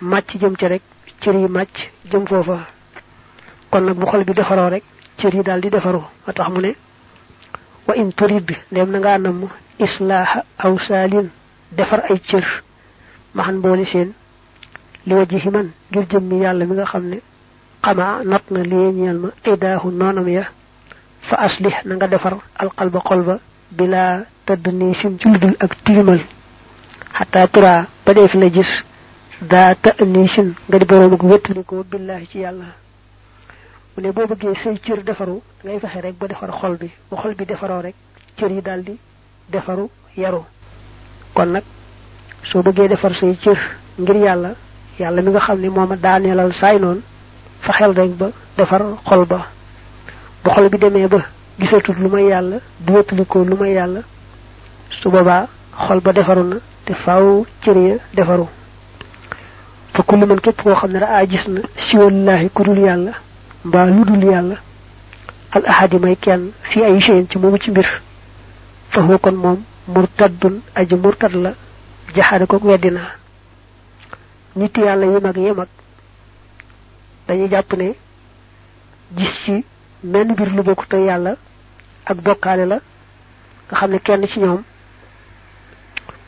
màcc 0.01 0.29
jëm 0.41 0.55
ca 0.57 0.67
rek 0.67 0.81
cër 1.21 1.35
yi 1.35 1.47
màcc 1.47 1.75
jëm 2.11 2.25
foofa. 2.27 2.67
Kon 3.69 3.81
nag 3.85 3.95
bu 3.97 4.05
xol 4.05 4.23
bi 4.25 4.33
defaroo 4.33 4.69
rek 4.69 4.83
cër 5.17 5.35
yi 5.35 5.43
daal 5.43 5.61
di 5.61 5.69
defaru 5.69 6.01
ma 6.27 6.33
tax 6.33 6.49
mu 6.49 6.59
ne 6.59 6.75
wa 7.87 7.95
in 7.95 8.11
turid 8.13 8.49
ndem 8.71 8.89
na 8.91 8.99
ngaa 8.99 9.17
namm 9.17 9.47
islaaha 9.79 10.43
aw 10.57 10.77
saalin 10.87 11.29
defar 11.71 12.01
ay 12.09 12.19
cër. 12.19 12.45
Maxan 13.33 13.59
boole 13.61 13.85
seen 13.85 14.13
li 15.05 15.13
wajhi 15.13 15.49
man 15.49 15.71
ngir 15.91 16.05
jëmmi 16.09 16.39
yàlla 16.43 16.65
mi 16.65 16.75
nga 16.75 16.85
xam 16.85 17.03
ne 17.09 17.17
xamaa 17.83 18.23
not 18.23 18.43
na 18.51 18.59
lii 18.63 18.91
ñeel 18.93 19.17
ma 19.17 19.29
idaahu 19.45 19.91
noonam 19.91 20.27
ya. 20.27 20.43
Fa 21.29 21.35
aslih 21.45 21.75
na 21.85 21.95
nga 21.95 22.07
defar 22.07 22.37
alqalba 22.55 22.99
xol 23.07 23.21
ba 23.23 23.39
bilaa 23.71 24.23
tëdd 24.45 24.67
nii 24.73 24.93
sim 24.95 25.17
ci 25.19 25.27
ludul 25.29 25.55
ak 25.59 25.75
tilimal. 25.83 26.21
Xataa 27.17 27.47
turaa 27.47 27.87
ba 28.05 28.13
dee 28.13 28.27
fi 28.27 28.37
la 28.37 28.49
gis 28.49 28.71
daa 29.41 29.73
të 29.75 30.05
nii 30.05 30.27
sin 30.27 30.53
nga 30.69 30.77
di 30.79 30.85
boroom 30.85 31.13
ak 31.13 31.23
wéttalikoo 31.23 31.83
billaahi 31.83 32.27
ci 32.27 32.39
yàlla. 32.39 32.65
Mu 33.95 34.01
ne 34.03 34.11
boo 34.11 34.27
bëggee 34.27 34.55
say 34.63 34.77
cër 34.79 35.03
defaru 35.03 35.41
ngay 35.63 35.79
fexe 35.79 36.01
rek 36.01 36.15
ba 36.19 36.27
defar 36.27 36.51
xol 36.51 36.77
bi 36.77 36.89
bu 37.09 37.15
xol 37.17 37.35
bi 37.35 37.45
defaroo 37.45 37.81
rek 37.81 37.95
cër 38.37 38.51
yi 38.51 38.61
daal 38.61 38.83
di 38.83 38.97
defaru 39.53 39.89
yaru. 40.17 40.41
Kon 41.33 41.45
nag 41.51 41.63
soo 42.49 42.61
bëggee 42.63 42.87
defar 42.89 43.13
say 43.15 43.35
cër 43.43 43.57
ngir 43.99 44.15
yàlla 44.25 44.51
yàlla 44.99 45.21
mi 45.21 45.29
nga 45.31 45.39
xam 45.39 45.59
ne 45.61 45.69
mooma 45.69 45.95
daaneelal 45.95 46.53
saay 46.53 46.79
noonu 46.79 47.01
fexeel 47.61 47.93
rek 47.93 48.11
ba 48.17 48.27
defar 48.57 48.81
xol 49.07 49.25
ba. 49.25 49.47
Bu 50.43 50.49
xol 50.49 50.69
bi 50.69 50.77
demee 50.77 51.07
ba 51.07 51.19
gisatut 51.59 51.97
lu 51.99 52.09
may 52.09 52.25
yàlla 52.27 52.57
du 52.79 52.93
wéttalikoo 52.93 53.43
lu 53.45 53.55
may 53.55 53.73
yàlla 53.73 54.01
su 55.01 55.09
boobaa 55.09 55.47
xol 55.87 55.99
ba 56.01 56.11
defaru 56.13 56.43
na 56.43 56.55
te 56.85 56.93
faaw 56.93 57.45
cër 57.63 57.77
ya 57.77 57.95
defaru. 58.13 58.47
Fa 59.93 60.03
kullu 60.03 60.25
man 60.25 60.39
képp 60.41 60.61
koo 60.63 60.75
xam 60.75 60.91
ne 60.91 60.99
raa 60.99 61.25
gis 61.25 61.47
na 61.47 61.61
siwallaahi 61.89 62.49
ku 62.53 62.63
dul 62.63 62.77
yàlla 62.79 63.11
mbaa 63.65 63.85
lu 63.85 64.03
dul 64.05 64.23
yàlla 64.23 64.55
al 65.51 65.63
ahadi 65.65 65.97
may 65.99 66.15
kenn 66.15 66.51
fii 66.69 66.83
ay 66.83 66.99
shay'in 66.99 67.27
ci 67.29 67.37
moomu 67.37 67.57
ci 67.59 67.69
mbir 67.71 67.87
fa 68.93 69.01
huwa 69.01 69.17
kon 69.17 69.35
moom 69.43 69.59
murtaddun 69.87 70.55
aji 70.75 70.95
murtad 70.95 71.33
la 71.43 71.51
jaxaade 72.15 72.45
ko 72.47 72.57
weddina. 72.63 73.01
Nit 74.55 74.77
yàlla 74.77 75.05
yi 75.05 75.19
mag 75.21 75.37
yi 75.37 75.51
mag 75.59 75.67
dañuy 77.27 77.49
jàpp 77.49 77.73
ne 77.73 77.87
gis 79.17 79.33
ci 79.43 79.65
menn 80.03 80.31
mbir 80.31 80.49
lu 80.55 80.63
bokk 80.63 80.87
te 80.89 80.97
yàlla 80.97 81.35
ak 82.05 82.17
bokkaale 82.25 82.65
la 82.65 82.77
nga 83.67 83.75
xam 83.79 83.91
ne 83.91 83.99
kenn 83.99 84.27
ci 84.27 84.39
ñoom 84.39 84.61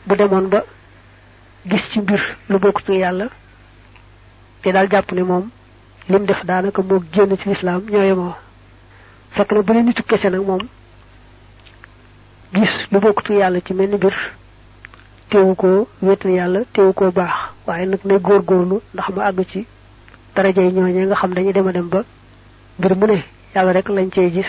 bu 0.06 0.14
demoon 0.16 0.48
ba 0.48 0.64
gis 1.66 1.82
ci 1.92 2.00
mbir 2.00 2.20
lu 2.48 2.58
bokkut 2.58 2.88
yàlla 2.88 3.26
te 4.62 4.72
daal 4.72 4.88
jàpp 4.90 5.12
ne 5.12 5.22
moom 5.22 5.50
lim 6.08 6.24
def 6.26 6.44
daanaka 6.44 6.82
moo 6.82 7.02
génn 7.12 7.36
ci 7.36 7.48
lislaam 7.48 7.82
ñooye 7.90 8.14
fekk 9.32 9.52
na 9.52 9.62
bu 9.62 9.72
ne 9.72 9.82
nitu 9.82 10.02
kese 10.02 10.28
nag 10.30 10.44
moom 10.46 10.60
gis 12.56 12.72
lu 12.92 12.98
bokkutu 13.00 13.32
yàlla 13.34 13.60
ci 13.66 13.72
mel 13.74 13.88
ni 13.90 13.96
mbir 13.96 14.14
teewu 15.30 15.54
ko 15.54 15.88
wéetal 16.02 16.30
yàlla 16.30 16.60
teewu 16.72 16.92
ko 16.92 17.10
baax. 17.10 17.34
Waaye 17.66 17.86
nag 17.86 18.00
nay 18.04 18.18
góorgóorlu 18.18 18.80
ndax 18.94 19.08
mu 19.14 19.20
àgg 19.20 19.44
ci 19.50 19.66
darajay 20.34 20.70
ñooñee 20.72 21.06
nga 21.06 21.14
xam 21.16 21.32
dañuy 21.34 21.52
dem 21.52 21.66
a 21.68 21.72
dem 21.72 21.88
ba 21.88 22.02
mbir 22.78 22.96
mu 22.96 23.06
ne 23.06 23.24
yàlla 23.54 23.72
rek 23.72 23.88
lañ 23.88 24.10
cey 24.14 24.30
gis. 24.30 24.46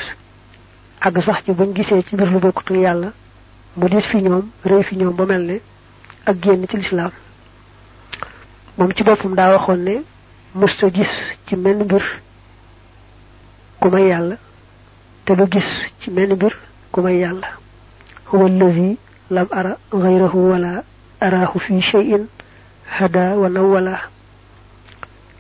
Àgg 1.02 1.22
sax 1.24 1.44
ci 1.46 1.52
buñ 1.52 1.74
gisee 1.76 2.04
ci 2.04 2.16
mbir 2.16 2.30
lu 2.32 2.40
bokkutu 2.40 2.74
yàlla 2.76 3.12
mu 3.76 3.88
dis 3.90 4.02
fi 4.08 4.18
ñoom 4.22 4.50
réy 4.66 4.84
fi 4.84 4.96
ñoom 4.98 5.16
ba 5.16 5.26
mel 5.26 5.42
ne 5.46 5.60
ak 6.26 6.38
génn 6.42 6.66
ci 6.68 6.78
lislaam. 6.78 7.12
Moom 8.78 8.92
ci 8.94 9.04
boppam 9.04 9.34
daa 9.36 9.52
waxoon 9.58 9.78
ne 9.84 10.04
musta 10.54 10.90
gis 10.94 11.10
ci 11.48 11.56
mel 11.56 11.84
mbir 11.84 12.04
ku 13.80 13.90
may 13.90 14.08
yàlla 14.08 14.36
te 15.26 15.34
du 15.36 15.44
gis 15.52 15.68
ci 16.00 16.10
mel 16.12 16.34
mbir 16.36 16.56
ku 16.92 17.02
may 17.02 17.18
yàlla. 17.20 17.48
Fi 21.60 21.82
shay'in 21.82 22.28
hada 22.86 23.36
wa 23.42 23.50
nawala 23.50 23.96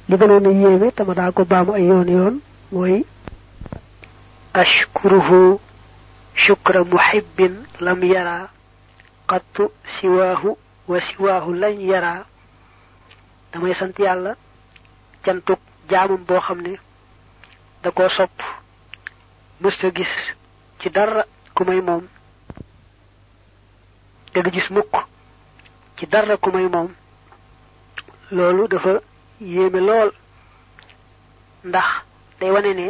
li 0.09 0.15
gënoon 0.17 0.45
a 0.47 0.51
yéeme 0.51 0.91
tama 0.91 1.13
daa 1.13 1.31
ko 1.31 1.45
baamu 1.45 1.73
ay 1.73 1.85
yoon 1.87 2.07
yoon 2.07 2.35
mooy 2.71 3.05
ashkuruhu 4.53 5.59
shukra 6.35 6.83
muhibbin 6.83 7.53
lam 7.79 8.03
yara 8.03 8.49
qattu 9.29 9.71
siwaahu 9.99 10.57
wa 10.87 10.97
siwaahu 11.01 11.53
lañ 11.53 11.79
yara. 11.91 12.25
Damay 13.53 13.73
sant 13.75 13.95
yàlla 13.99 14.35
cantuk 15.23 15.59
jaamum 15.89 16.23
boo 16.27 16.39
xam 16.39 16.59
ne 16.61 16.73
da 17.83 17.91
koo 17.91 18.09
sopp 18.09 18.37
mësta 19.61 19.87
gis 19.95 20.13
ci 20.79 20.89
dara 20.89 21.23
ku 21.55 21.63
may 21.63 21.81
moom 21.81 22.03
te 24.37 24.43
du 24.43 24.51
gis 24.51 24.69
mukk. 24.69 24.93
Ci 25.97 26.05
dara 26.05 26.37
ku 26.37 26.51
may 26.51 26.67
moom. 26.69 26.89
Loolu 28.31 28.67
dafa 28.67 29.01
yéeme 29.41 29.79
lool. 29.87 30.11
Ndax 31.63 31.87
day 32.39 32.51
wane 32.51 32.71
ne 32.75 32.87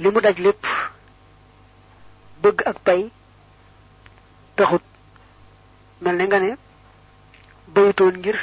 li 0.00 0.08
daj 0.22 0.36
lépp 0.38 0.64
bëgg 2.42 2.58
ak 2.70 2.78
pay 2.86 3.10
taxut. 4.56 4.82
Mel 6.00 6.16
ne 6.16 6.24
nga 6.26 6.38
ne 6.40 6.50
bayutoon 7.74 8.14
ngir 8.18 8.38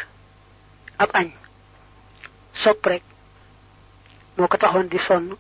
ab 0.98 1.10
añ. 1.14 1.28
Sopp 2.64 2.86
rek 2.86 3.04
moo 4.38 4.48
ko 4.48 4.58
taxoon 4.58 4.88
di 4.88 5.00
sonn. 5.00 5.36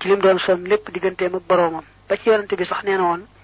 Ci 0.00 0.08
lim 0.08 0.20
doon 0.20 0.38
sonn 0.38 0.66
lépp 0.66 0.90
digganteem 0.90 1.34
ak 1.34 1.42
boroomam. 1.48 1.84
Ba 2.08 2.16
ci 2.16 2.28
yorante 2.28 2.56
bi 2.56 2.66
sax 2.66 2.82
nee 2.82 2.96
na 2.98 3.35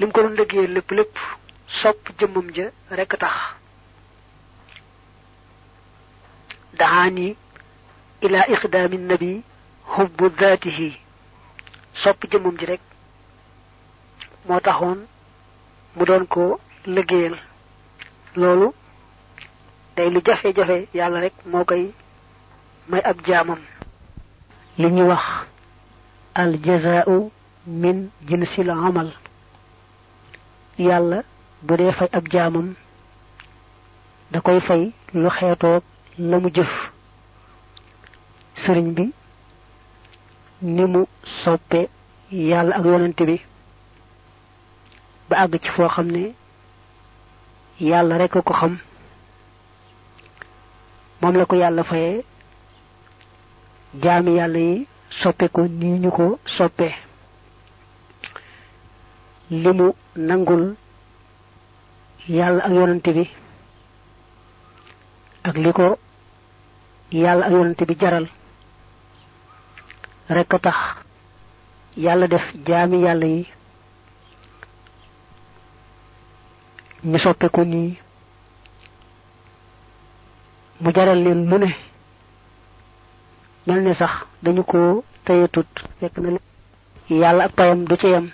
lim 0.00 0.10
ko 0.12 0.22
doon 0.22 0.34
liggéey 0.38 0.66
lépp 0.74 0.90
lépp 0.98 1.14
sopp 1.80 2.08
jëmmam 2.18 2.48
ja 2.56 2.66
rek 2.90 3.12
tax. 3.18 3.36
Dahaani 6.78 7.36
ila 8.22 8.40
iqdaami 8.54 8.98
nabi 9.10 9.32
hubbu 9.94 10.28
dhaatihi 10.38 10.88
sopp 12.02 12.20
jëmmam 12.30 12.56
ji 12.58 12.66
rek 12.66 12.80
moo 14.48 14.60
taxoon 14.60 14.98
mu 15.96 16.04
doon 16.04 16.24
ko 16.26 16.60
liggéeyal. 16.86 17.36
Loolu 18.36 18.68
day 19.96 20.08
lu 20.10 20.20
jafe-jafe 20.26 20.88
yàlla 20.94 21.20
rek 21.20 21.34
moo 21.46 21.64
koy 21.64 21.84
may 22.88 23.02
ab 23.10 23.18
jaamam. 23.26 23.60
Li 24.78 24.88
ñu 24.90 25.04
wax 25.10 25.24
al 26.34 26.52
jazaa'u 26.64 27.30
min 27.66 28.08
jinsil 28.28 28.70
amal 28.70 29.10
yàlla 30.88 31.18
bu 31.66 31.72
dee 31.78 31.92
fay 31.98 32.08
ab 32.18 32.24
jaamam 32.32 32.68
da 34.32 34.38
koy 34.40 34.60
fay 34.68 34.82
lu 35.20 35.28
xeetoog 35.36 35.82
la 36.18 36.36
mu 36.42 36.48
jëf. 36.56 36.72
Sëriñ 38.62 38.88
bi 38.96 39.04
ni 40.74 40.84
mu 40.92 41.00
soppe 41.42 41.80
yàlla 42.50 42.76
ak 42.76 42.84
yonante 42.84 43.22
bi 43.28 43.36
ba 45.28 45.36
àgg 45.42 45.54
ci 45.62 45.70
foo 45.74 45.88
xam 45.88 46.06
ne 46.14 46.22
yàlla 47.90 48.18
rekk 48.18 48.36
ko 48.46 48.52
xam. 48.60 48.74
Moom 51.20 51.36
la 51.36 51.44
ko 51.46 51.54
yàlla 51.56 51.82
fayee. 51.84 52.24
Jaami 54.02 54.32
yàlla 54.38 54.58
yi 54.58 54.86
soppe 55.20 55.48
ko 55.54 55.60
nii 55.66 55.98
ñu 56.02 56.10
ko 56.10 56.38
soppe. 56.56 56.88
Li 59.50 59.70
mu 59.78 59.86
nangul 60.16 60.74
yàlla 62.28 62.62
ak 62.64 62.72
yonante 62.72 63.10
bi 63.16 63.24
ak 65.48 65.56
li 65.56 65.72
ko 65.72 65.98
yàlla 67.12 67.44
ak 67.46 67.52
bi 67.88 67.94
jaral 68.00 68.26
rek 70.28 70.54
a 70.54 70.58
tax 70.58 70.78
yàlla 71.96 72.26
def 72.28 72.44
jaami 72.66 72.98
yàlla 73.04 73.26
yi 73.26 73.46
ñu 77.04 77.18
soppe 77.18 77.48
ko 77.48 77.64
nii 77.64 77.98
mu 80.80 80.90
jaral 80.94 81.18
leen 81.24 81.48
lu 81.50 81.58
ne 81.58 81.70
mel 83.66 83.80
ne 83.82 83.94
sax 83.94 84.10
dañu 84.42 84.62
ko 84.64 85.04
tayetut 85.24 85.68
fekk 85.98 86.16
na 86.18 86.30
yàlla 87.08 87.44
ak 87.44 87.52
payam 87.56 87.84
du 87.84 87.96
ci 87.96 88.06
yam 88.06 88.30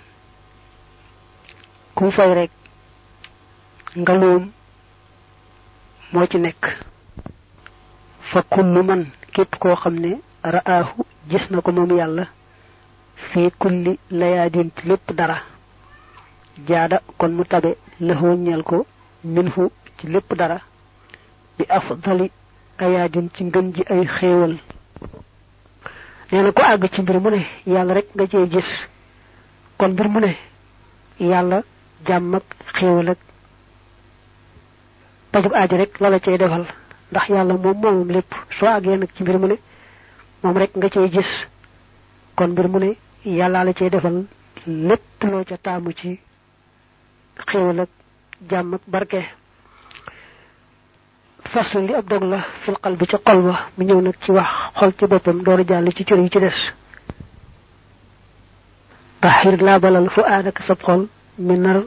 kum 1.97 2.11
fay 2.11 2.31
rek 2.35 2.51
ngaloom 3.97 4.43
moo 6.13 6.27
ci 6.29 6.37
nekk. 6.37 6.63
Fa 8.29 8.41
kullu 8.43 8.83
man 8.83 9.01
képp 9.33 9.55
koo 9.59 9.75
xam 9.75 9.95
ne 9.99 10.11
ra'aahu 10.43 11.01
gis 11.29 11.49
na 11.49 11.61
ko 11.61 11.71
moom 11.71 11.91
yàlla 11.97 12.25
fii 13.15 13.49
kulli 13.59 13.97
layaadin 14.11 14.69
ci 14.75 14.87
lépp 14.87 15.11
dara 15.17 15.37
jaada 16.67 17.01
kon 17.17 17.29
mu 17.31 17.43
tabe 17.45 17.77
ñeel 17.99 18.63
ko 18.63 18.85
minhu 19.23 19.71
ci 19.97 20.07
lépp 20.07 20.33
dara 20.37 20.57
bi 21.57 21.65
afdali 21.69 22.31
ayaadin 22.77 23.29
ci 23.33 23.43
ngën 23.43 23.73
ji 23.73 23.83
ay 23.89 24.05
xéewal. 24.05 24.55
Nee 26.31 26.43
na 26.43 26.51
ko 26.51 26.61
àgg 26.61 26.91
ci 26.93 27.01
mbir 27.01 27.19
mu 27.19 27.29
ne 27.31 27.41
yàlla 27.65 27.93
rek 27.93 28.07
nga 28.15 28.27
cee 28.27 28.47
gis. 28.49 28.69
Kon 29.77 29.89
mbir 29.93 30.07
mu 30.09 30.19
ne 30.19 30.37
yàlla 31.19 31.63
jàmm 32.05 32.35
ak 32.35 32.43
xéewal 32.73 33.09
ak 33.09 33.17
pajug 35.31 35.53
aaji 35.53 35.77
rek 35.77 35.99
la 35.99 36.09
la 36.09 36.19
cay 36.19 36.37
defal. 36.37 36.65
Ndax 37.11 37.29
yàlla 37.29 37.53
moom 37.53 37.77
moomam 37.81 38.09
lépp. 38.11 38.33
Soo 38.59 38.67
àggee 38.67 38.97
nag 38.97 39.09
ci 39.15 39.23
mbir 39.23 39.37
mu 39.39 39.47
ne 39.47 39.55
moom 40.43 40.57
rek 40.57 40.75
nga 40.75 40.89
cay 40.89 41.09
gis. 41.11 41.29
Kon 42.35 42.47
mbir 42.51 42.67
mu 42.67 42.79
ne 42.79 42.95
yàllaa 43.25 43.63
la 43.63 43.73
cay 43.73 43.89
defal 43.89 44.25
lépp 44.67 45.23
loo 45.23 45.43
ca 45.43 45.57
taamu 45.57 45.91
ci 45.93 46.19
xéewal 47.47 47.79
ak 47.79 47.89
jàmm 48.49 48.73
ak 48.73 48.81
barke. 48.87 49.21
Faslu 51.51 51.85
li 51.87 51.93
ab 51.93 52.07
dog 52.09 52.23
la 52.23 52.45
fil 52.63 52.75
qalbi 52.81 53.05
ci 53.07 53.15
xol 53.25 53.41
ba 53.41 53.69
mu 53.77 53.83
ñëw 53.85 54.01
nag 54.01 54.15
ci 54.21 54.31
wax 54.31 54.49
xol 54.75 54.93
ci 54.97 55.05
boppam 55.07 55.43
door 55.43 55.63
jàll 55.67 55.93
ci 55.93 56.03
cër 56.03 56.19
yi 56.19 56.29
ci 56.29 56.39
des. 56.39 56.57
Taxir 59.21 59.61
laabalal 59.61 60.09
fu 60.09 60.21
aadaka 60.21 60.63
sab 60.63 60.79
xol 60.83 61.07
mi 61.37 61.57
nar 61.57 61.83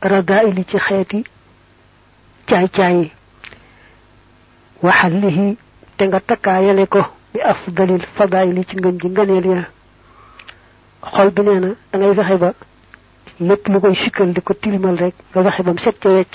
radaili 0.00 0.64
ci 0.66 0.78
xeeti 0.78 1.24
caay-caay 2.46 2.96
yi. 3.00 3.12
Waxallihi 4.82 5.56
te 5.96 6.04
nga 6.06 6.20
takkaayale 6.20 6.86
ko 6.86 7.00
bi 7.32 7.40
afdalil 7.40 8.04
fadaili 8.16 8.64
ci 8.68 8.76
ngën 8.76 8.98
ji 9.00 9.08
ngëneel 9.08 9.46
ya. 9.46 9.62
Xol 11.14 11.30
bi 11.30 11.42
nee 11.42 11.60
na 11.60 11.68
da 11.92 11.98
ngay 11.98 12.14
fexe 12.14 12.36
ba 12.38 12.50
lépp 13.40 13.66
lu 13.68 13.80
koy 13.80 13.94
sikkal 13.94 14.32
di 14.32 14.40
ko 14.40 14.54
tilimal 14.54 14.96
rek 14.96 15.14
nga 15.34 15.42
fexe 15.50 15.62
bam 15.62 15.78
set 15.78 15.98
ca 16.00 16.08
wecc. 16.08 16.34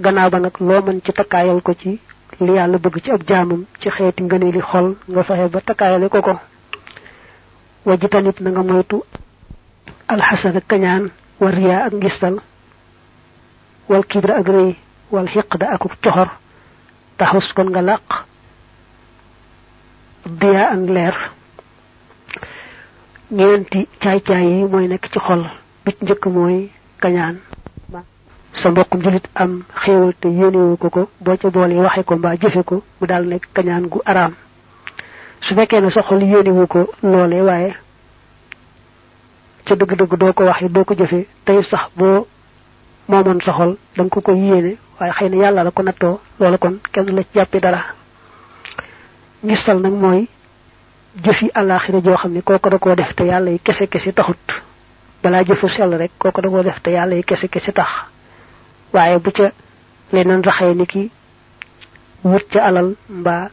Gannaaw 0.00 0.30
ba 0.30 0.38
nag 0.40 0.56
loo 0.60 0.82
mën 0.82 1.00
ci 1.04 1.12
takkaayal 1.12 1.62
ko 1.62 1.74
ci 1.74 1.98
li 2.40 2.52
yàlla 2.52 2.78
bëgg 2.78 3.02
ci 3.04 3.10
ab 3.10 3.22
jaamam 3.26 3.64
ci 3.80 3.88
xeeti 3.90 4.22
ngëneeli 4.22 4.60
xol 4.60 4.96
nga 5.08 5.22
fexe 5.22 5.48
ba 5.48 5.60
takkaayale 5.60 6.08
ko 6.08 6.20
ko. 6.22 6.34
Wajitanit 7.86 8.40
na 8.40 8.50
nga 8.50 8.62
moytu 8.62 9.02
alxasana 10.08 10.60
kañaan 10.70 11.04
war 11.40 11.54
riyaa 11.54 11.86
ak 11.86 11.92
ngistal 11.94 12.36
wal 13.88 14.04
kibra 14.10 14.34
ak 14.40 14.48
wal 15.12 15.28
xiqda 15.28 15.66
akuk 15.74 15.92
coxor 16.02 16.28
taxus 17.18 17.52
kon 17.56 17.68
nga 17.70 17.82
làq 17.82 18.06
diyaa 20.40 20.70
ak 20.74 20.80
leer 20.96 21.16
ñeenti 23.30 23.80
caay-caay 24.02 24.46
yi 24.56 24.64
mooy 24.72 24.86
nekk 24.88 25.04
ci 25.12 25.18
xol 25.26 25.42
bi 25.84 25.90
ci 25.96 26.04
njëkk 26.04 26.24
sa 28.62 28.70
julit 29.02 29.26
am 29.34 29.62
xéewal 29.84 30.12
te 30.20 30.28
yéenewu 30.28 30.76
ko 30.76 30.88
ko 30.90 31.02
boo 31.20 31.36
ca 31.36 31.50
boole 31.50 31.74
waxe 31.76 32.02
ko 32.04 32.16
mbaa 32.16 32.36
jëfe 32.36 32.62
ko 32.64 32.82
mu 33.00 33.06
daal 33.06 33.24
nekk 33.28 33.44
kañaan 33.54 33.86
gu 33.88 34.00
araam. 34.04 34.32
Su 35.42 35.54
fekkee 35.54 35.80
ne 35.80 35.90
sa 35.90 36.02
xol 36.02 36.22
ko 36.66 36.88
ca 39.66 39.74
dëgg-dëgg 39.74 40.16
doo 40.20 40.32
ko 40.32 40.44
waxe 40.44 40.68
doo 40.68 40.84
ko 40.84 40.94
jëfe. 40.94 41.26
Tey 41.44 41.62
sax 41.62 41.90
boo 41.96 42.26
moomoon 43.08 43.40
sa 43.40 43.52
xol 43.52 43.76
da 43.96 44.04
ko 44.08 44.20
ko 44.20 44.32
yéene 44.32 44.76
waaye 44.98 45.12
xëy 45.12 45.28
na 45.30 45.36
yàlla 45.36 45.62
la 45.64 45.70
ko 45.70 45.82
nattoo. 45.82 46.20
Loola 46.40 46.58
kon 46.58 46.78
kenn 46.92 47.14
la 47.14 47.22
ci 47.22 47.28
jàppe 47.34 47.60
dara. 47.60 47.82
Ngistal 49.42 49.80
nag 49.80 49.92
mooy 49.92 50.28
jëfi 51.24 51.50
àllaaxira 51.54 52.00
joo 52.02 52.16
xam 52.16 52.32
ne 52.32 52.42
da 52.46 52.78
koo 52.78 52.94
def 52.94 53.14
te 53.14 53.24
yàlla 53.24 53.50
yi 53.50 53.58
kese 53.58 53.86
kese 53.88 54.12
taxut. 54.12 54.46
Balaa 55.22 55.44
jëfu 55.44 55.68
sell 55.68 55.94
rek 55.98 56.12
kooko 56.18 56.40
da 56.40 56.48
koo 56.48 56.62
def 56.62 56.80
te 56.82 56.90
yàlla 56.90 57.14
yi 57.16 57.22
kese 57.24 57.48
kese 57.48 57.72
tax. 57.72 57.88
Waaye 58.92 59.18
bu 59.18 59.30
ca 59.32 59.50
leneen 60.12 60.42
raxee 60.42 60.74
ni 60.74 61.10
wut 62.26 62.44
ca 62.50 62.60
alal 62.68 62.94
mbaa 63.08 63.50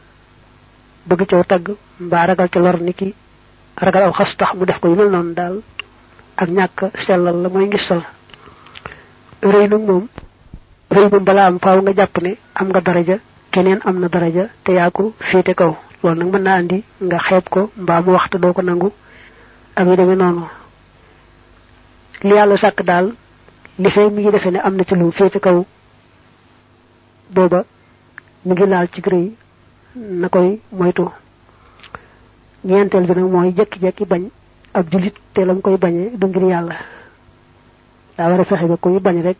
bëgg 1.06 1.26
caw 1.30 1.42
tagg 1.44 1.66
mbaa 2.00 2.26
ragal 2.26 2.48
ca 2.50 2.60
lor 2.60 2.80
ni 2.80 2.92
ki 2.94 3.14
ragal 3.76 4.02
aw 4.08 4.12
xas 4.12 4.36
tax 4.36 4.50
def 4.66 4.78
ko 4.80 4.88
yu 4.88 4.96
mel 4.96 5.10
noonu 5.10 5.34
daal 5.34 5.62
ak 6.36 6.48
ñàkk 6.48 6.80
sellal 7.06 7.36
la 7.42 7.48
mooy 7.48 7.66
ngistal 7.66 8.02
rëy 9.42 9.68
nag 9.68 9.82
moom 9.88 10.08
rëy 10.90 11.08
moom 11.10 11.24
balaa 11.24 11.46
am 11.46 11.58
faaw 11.58 11.80
nga 11.82 11.92
jàpp 11.94 12.18
ne 12.22 12.36
am 12.54 12.68
nga 12.68 12.80
daraja 12.80 13.16
keneen 13.50 13.80
am 13.84 13.98
na 14.00 14.08
daraja 14.08 14.48
te 14.64 14.72
yaa 14.72 14.90
ko 14.90 15.12
féete 15.30 15.54
kaw. 15.54 15.76
Loolu 16.02 16.18
nag 16.18 16.32
mën 16.32 16.42
naa 16.42 16.56
andi 16.58 16.84
nga 17.00 17.18
xeeb 17.18 17.48
ko 17.48 17.70
mbaa 17.76 18.00
mu 18.02 18.12
waxtu 18.12 18.38
doo 18.38 18.52
ko 18.52 18.62
nangu 18.62 18.90
ak 19.76 19.86
yu 19.86 19.96
demee 19.96 20.16
noonu. 20.16 20.44
Li 22.22 22.34
yàlla 22.34 22.56
sàkk 22.56 22.82
daal 22.84 23.12
li 23.78 23.90
fee 23.90 24.10
mi 24.10 24.22
ngi 24.22 24.30
defee 24.30 24.50
ne 24.50 24.58
am 24.60 24.74
na 24.76 24.84
ci 24.84 24.94
lu 24.94 25.10
féete 25.12 25.38
kaw. 25.40 25.64
Booba 27.30 27.64
mi 28.44 28.52
ngi 28.52 28.66
laal 28.66 28.88
ci 28.92 29.00
rëy 29.00 29.30
na 29.94 30.28
koy 30.28 30.60
moytu. 30.72 31.08
Ñeenteel 32.64 33.06
bi 33.06 33.14
nag 33.14 33.30
mooy 33.30 33.52
jekki-jekki 33.56 34.04
bañ 34.06 34.22
ab 34.74 34.90
julit 34.90 35.14
te 35.32 35.44
lam 35.44 35.60
koy 35.62 35.76
bañee 35.78 36.10
du 36.18 36.26
ngir 36.26 36.42
yàlla. 36.50 36.76
Daa 38.18 38.28
war 38.30 38.40
a 38.40 38.44
fexe 38.44 38.66
ba 38.66 38.76
bañ 39.00 39.22
rek 39.22 39.36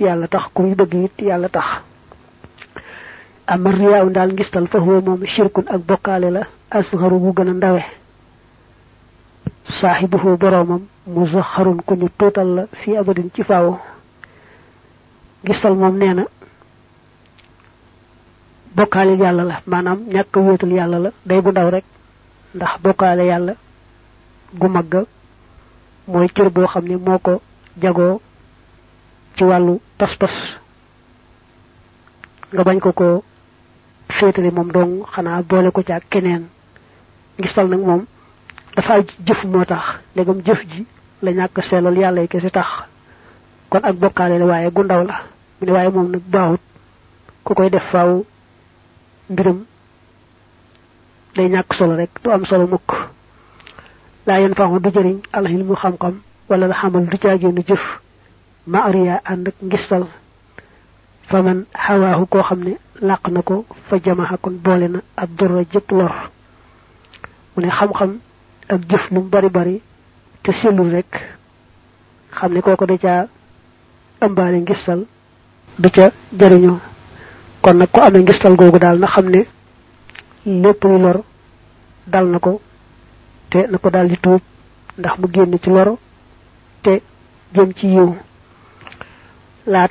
yàlla 0.00 0.26
tax 0.28 0.44
kuy 0.54 0.74
bëgg 0.74 0.94
it 1.04 1.20
yàlla 1.22 1.48
tax. 1.48 1.64
Ama 3.46 3.70
riyaaw 3.70 4.08
daal 4.10 4.32
ngistal 4.32 4.66
fa 4.68 4.78
huwa 4.78 5.00
moom 5.00 5.26
shirkun 5.26 5.64
ak 5.68 5.80
bokkaale 5.86 6.30
la 6.30 6.42
asgaru 6.70 7.18
bu 7.20 7.32
gën 7.36 7.48
a 7.48 7.52
ndawe. 7.52 7.82
Saaxibuhu 9.80 10.36
boroomam 10.38 10.82
muzaxarun 11.06 11.82
ku 11.86 11.94
ñu 11.94 12.08
tuutal 12.18 12.48
la 12.56 12.62
fi 12.80 12.96
abadin 12.96 13.30
ci 13.34 13.42
faaw. 13.42 13.78
Ngistal 15.44 15.74
moom 15.76 15.96
nee 15.98 16.14
na 16.14 16.24
bokkaale 18.76 19.16
yàlla 19.16 19.44
la 19.44 19.60
maanaam 19.66 19.98
ñàkk 20.08 20.34
wéetal 20.36 20.72
yàlla 20.72 20.98
la 20.98 21.10
day 21.26 21.40
bu 21.40 21.50
ndaw 21.50 21.70
rek 21.70 21.84
ndax 22.54 22.72
yàlla 23.30 23.54
gu 24.60 24.68
magga 24.68 25.00
mooy 26.10 26.28
cër 26.34 26.48
boo 26.50 26.66
xam 26.66 26.84
ne 26.88 26.96
moo 26.96 27.18
ko 27.18 27.40
jagoo 27.82 28.20
ci 29.36 29.44
wàllu 29.44 29.80
pas-pas. 29.98 30.34
Nga 32.52 32.62
bañ 32.66 32.78
ko 32.80 32.90
ko 32.92 33.24
féetale 34.16 34.50
moom 34.50 34.70
dong 34.72 34.92
xanaa 35.12 35.42
boole 35.42 35.70
ko 35.70 35.82
ci 35.82 35.92
ak 35.92 36.04
keneen. 36.10 36.44
Ngistal 37.38 37.68
nag 37.68 37.80
moom 37.80 38.02
dafa 38.76 38.94
jëf 39.26 39.44
moo 39.44 39.64
tax. 39.64 39.84
Léegam 40.14 40.40
jëf 40.46 40.60
ji 40.70 40.86
la 41.22 41.30
ñàkk 41.32 41.62
sellal 41.68 41.96
yàlla 41.98 42.20
yi 42.22 42.28
kese 42.28 42.50
tax. 42.50 42.68
Kon 43.70 43.80
ak 43.82 43.96
bokkaale 43.96 44.38
la 44.38 44.46
waaye 44.46 44.70
gu 44.70 44.82
ndaw 44.84 45.02
la. 45.06 45.16
Mu 45.60 45.66
ne 45.66 45.72
waaye 45.72 45.88
moom 45.90 46.10
nag 46.10 46.22
baaxut. 46.32 46.60
Ku 47.44 47.54
koy 47.54 47.70
def 47.70 47.90
faaw 47.90 48.24
day 51.34 51.50
solo 51.76 51.96
rek 51.96 52.10
du 52.22 52.30
am 52.30 52.44
solo 52.46 52.66
mukk 52.66 52.90
لا 54.26 54.38
ينفع 54.38 54.76
دو 54.76 54.90
جيرين 54.90 55.22
الله 55.36 55.50
علم 55.50 55.74
خمكم 55.74 56.14
ولا 56.48 56.66
الحمل 56.66 57.06
دو 57.10 57.16
تاجي 57.16 57.46
نجف. 57.46 57.84
ما 58.66 58.88
أريا 58.88 59.20
أنك 59.30 59.54
غيستال 59.72 60.04
فمن 61.28 61.64
حواه 61.74 62.26
كو 62.30 62.42
خمني 62.42 62.76
لاقنكو 63.02 63.64
فجمعها 63.90 64.36
كون 64.42 64.56
بولنا 64.56 65.02
الدر 65.22 65.64
جيب 65.72 65.82
لور 65.92 66.12
من 67.56 67.70
خم 67.70 67.92
خم 67.92 68.18
اك 68.70 68.80
جف 68.80 69.12
مو 69.12 69.20
بري 69.20 69.48
بري 69.48 69.80
تسيلو 70.44 70.82
ريك. 70.82 71.14
خمني 72.32 72.60
كوكو 72.60 72.84
دجا 72.84 73.28
أمبالي 74.22 74.64
غيستال 74.68 75.04
دو 75.78 75.88
تا 75.88 76.12
جيرينو 76.38 76.76
كون 77.62 77.78
نكو 77.78 78.00
أمي 78.00 78.24
غيستال 78.24 78.54
غوغو 78.54 78.76
دال 78.76 79.00
نا 79.00 79.06
خمني 79.06 79.44
لور 80.46 81.22
دال 82.06 82.32
نكو 82.32 82.60
te 83.50 83.66
na 83.70 83.78
ko 83.78 83.90
daal 83.90 84.08
di 84.08 84.16
tuub 84.24 84.40
ndax 84.98 85.14
mu 85.18 85.26
génn 85.32 85.58
ci 85.62 85.70
loro 85.70 85.98
te 86.82 87.02
jëm 87.54 87.72
ci 87.74 87.86
yiw. 87.86 88.14
Laa 89.66 89.88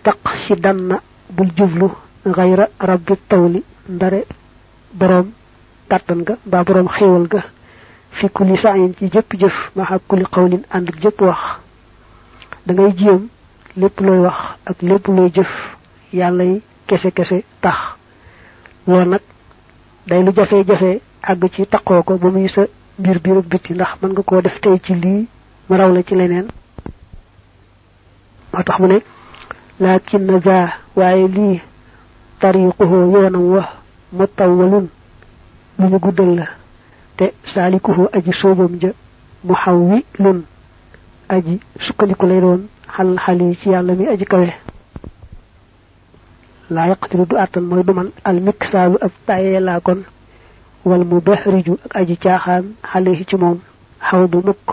danna 0.64 1.02
bul 1.36 1.50
jublu 1.58 1.88
xayra 2.36 2.66
rabbi 2.80 3.14
tawli 3.28 3.64
ndare 3.90 4.26
boroom 5.00 5.32
kàttan 5.90 6.24
ga 6.28 6.36
mbaa 6.46 6.64
boroom 6.64 6.88
xéewal 6.88 7.28
ga 7.28 7.42
fi 8.12 8.30
kulli 8.30 8.58
saayin 8.58 8.94
ci 8.98 9.10
jëpp 9.14 9.34
jëf 9.40 9.56
maxa 9.76 10.00
kulli 10.08 10.26
xawlin 10.34 10.64
ànd 10.70 10.90
ak 10.90 11.00
jëpp 11.02 11.22
wax. 11.22 11.42
Da 12.66 12.74
ngay 12.74 12.94
jéem 12.98 13.28
lépp 13.76 14.00
looy 14.00 14.20
wax 14.20 14.38
ak 14.66 14.82
lépp 14.82 15.08
looy 15.08 15.30
jëf 15.36 15.52
kese 16.88 17.12
kese 17.12 17.44
tax. 17.62 17.78
Loolu 18.88 19.10
nag 19.10 19.22
day 20.08 20.24
lu 20.24 20.32
jafe-jafe 20.36 21.02
àgg 21.22 21.50
ci 21.54 21.66
taqoo 21.66 22.04
ko 22.04 22.18
ba 22.18 22.30
muy 22.30 22.48
sa 22.50 22.66
mbir 23.00 23.18
biir 23.24 23.38
ak 23.38 23.46
bitti. 23.52 23.74
Ndax 23.74 23.92
mën 24.02 24.10
nga 24.12 24.24
koo 24.24 24.42
def 24.42 24.60
tey 24.62 24.78
ci 24.86 24.94
lii? 25.04 25.28
Mu 25.70 25.76
raw 25.78 25.90
la 25.94 26.04
ci 26.04 26.16
leneen. 26.16 26.48
Moo 28.54 28.64
tax 28.64 28.80
mu 28.80 28.88
ne 28.88 28.98
lakin 29.80 30.42
za 30.46 30.58
waaye 30.96 31.28
lii 31.28 31.62
tariquhu 32.40 32.84
yoonam 33.14 33.46
wa 33.56 33.64
mutawalun 34.12 34.88
lu 35.80 36.00
guddal 36.00 36.36
la. 36.36 36.46
Te 37.18 37.26
saalikuhu 37.54 38.08
aji 38.12 38.34
soobam 38.34 38.74
ja 38.82 38.90
mu 39.44 39.54
xaw 39.54 39.78
wi 39.90 40.06
lun 40.20 40.44
aji 41.30 41.60
sukkandiku 41.86 42.26
lay 42.28 42.42
doon 42.42 42.62
xal 42.96 43.10
xal 43.26 43.40
yi 43.42 43.56
ci 43.62 43.70
mi 43.70 44.08
aji 44.08 44.26
kawe. 44.26 44.50
Laa 46.70 46.88
yaqtilu 46.88 47.26
du 47.26 47.36
àttan 47.38 47.62
mooy 47.64 47.84
du 47.84 47.94
man. 47.94 48.10
Al 48.24 48.40
miksaalu 48.42 48.98
ab 49.02 49.12
tayee 49.28 49.60
kon 49.84 50.00
wal 50.86 51.04
mu 51.06 51.20
bahriju 51.22 51.78
ak 51.86 51.96
aji 51.96 52.16
caaxaan 52.18 52.66
xale 52.92 53.26
ci 53.26 53.36
moom 53.36 53.60
xaw 54.00 54.28
du 54.28 54.38
mukk. 54.44 54.68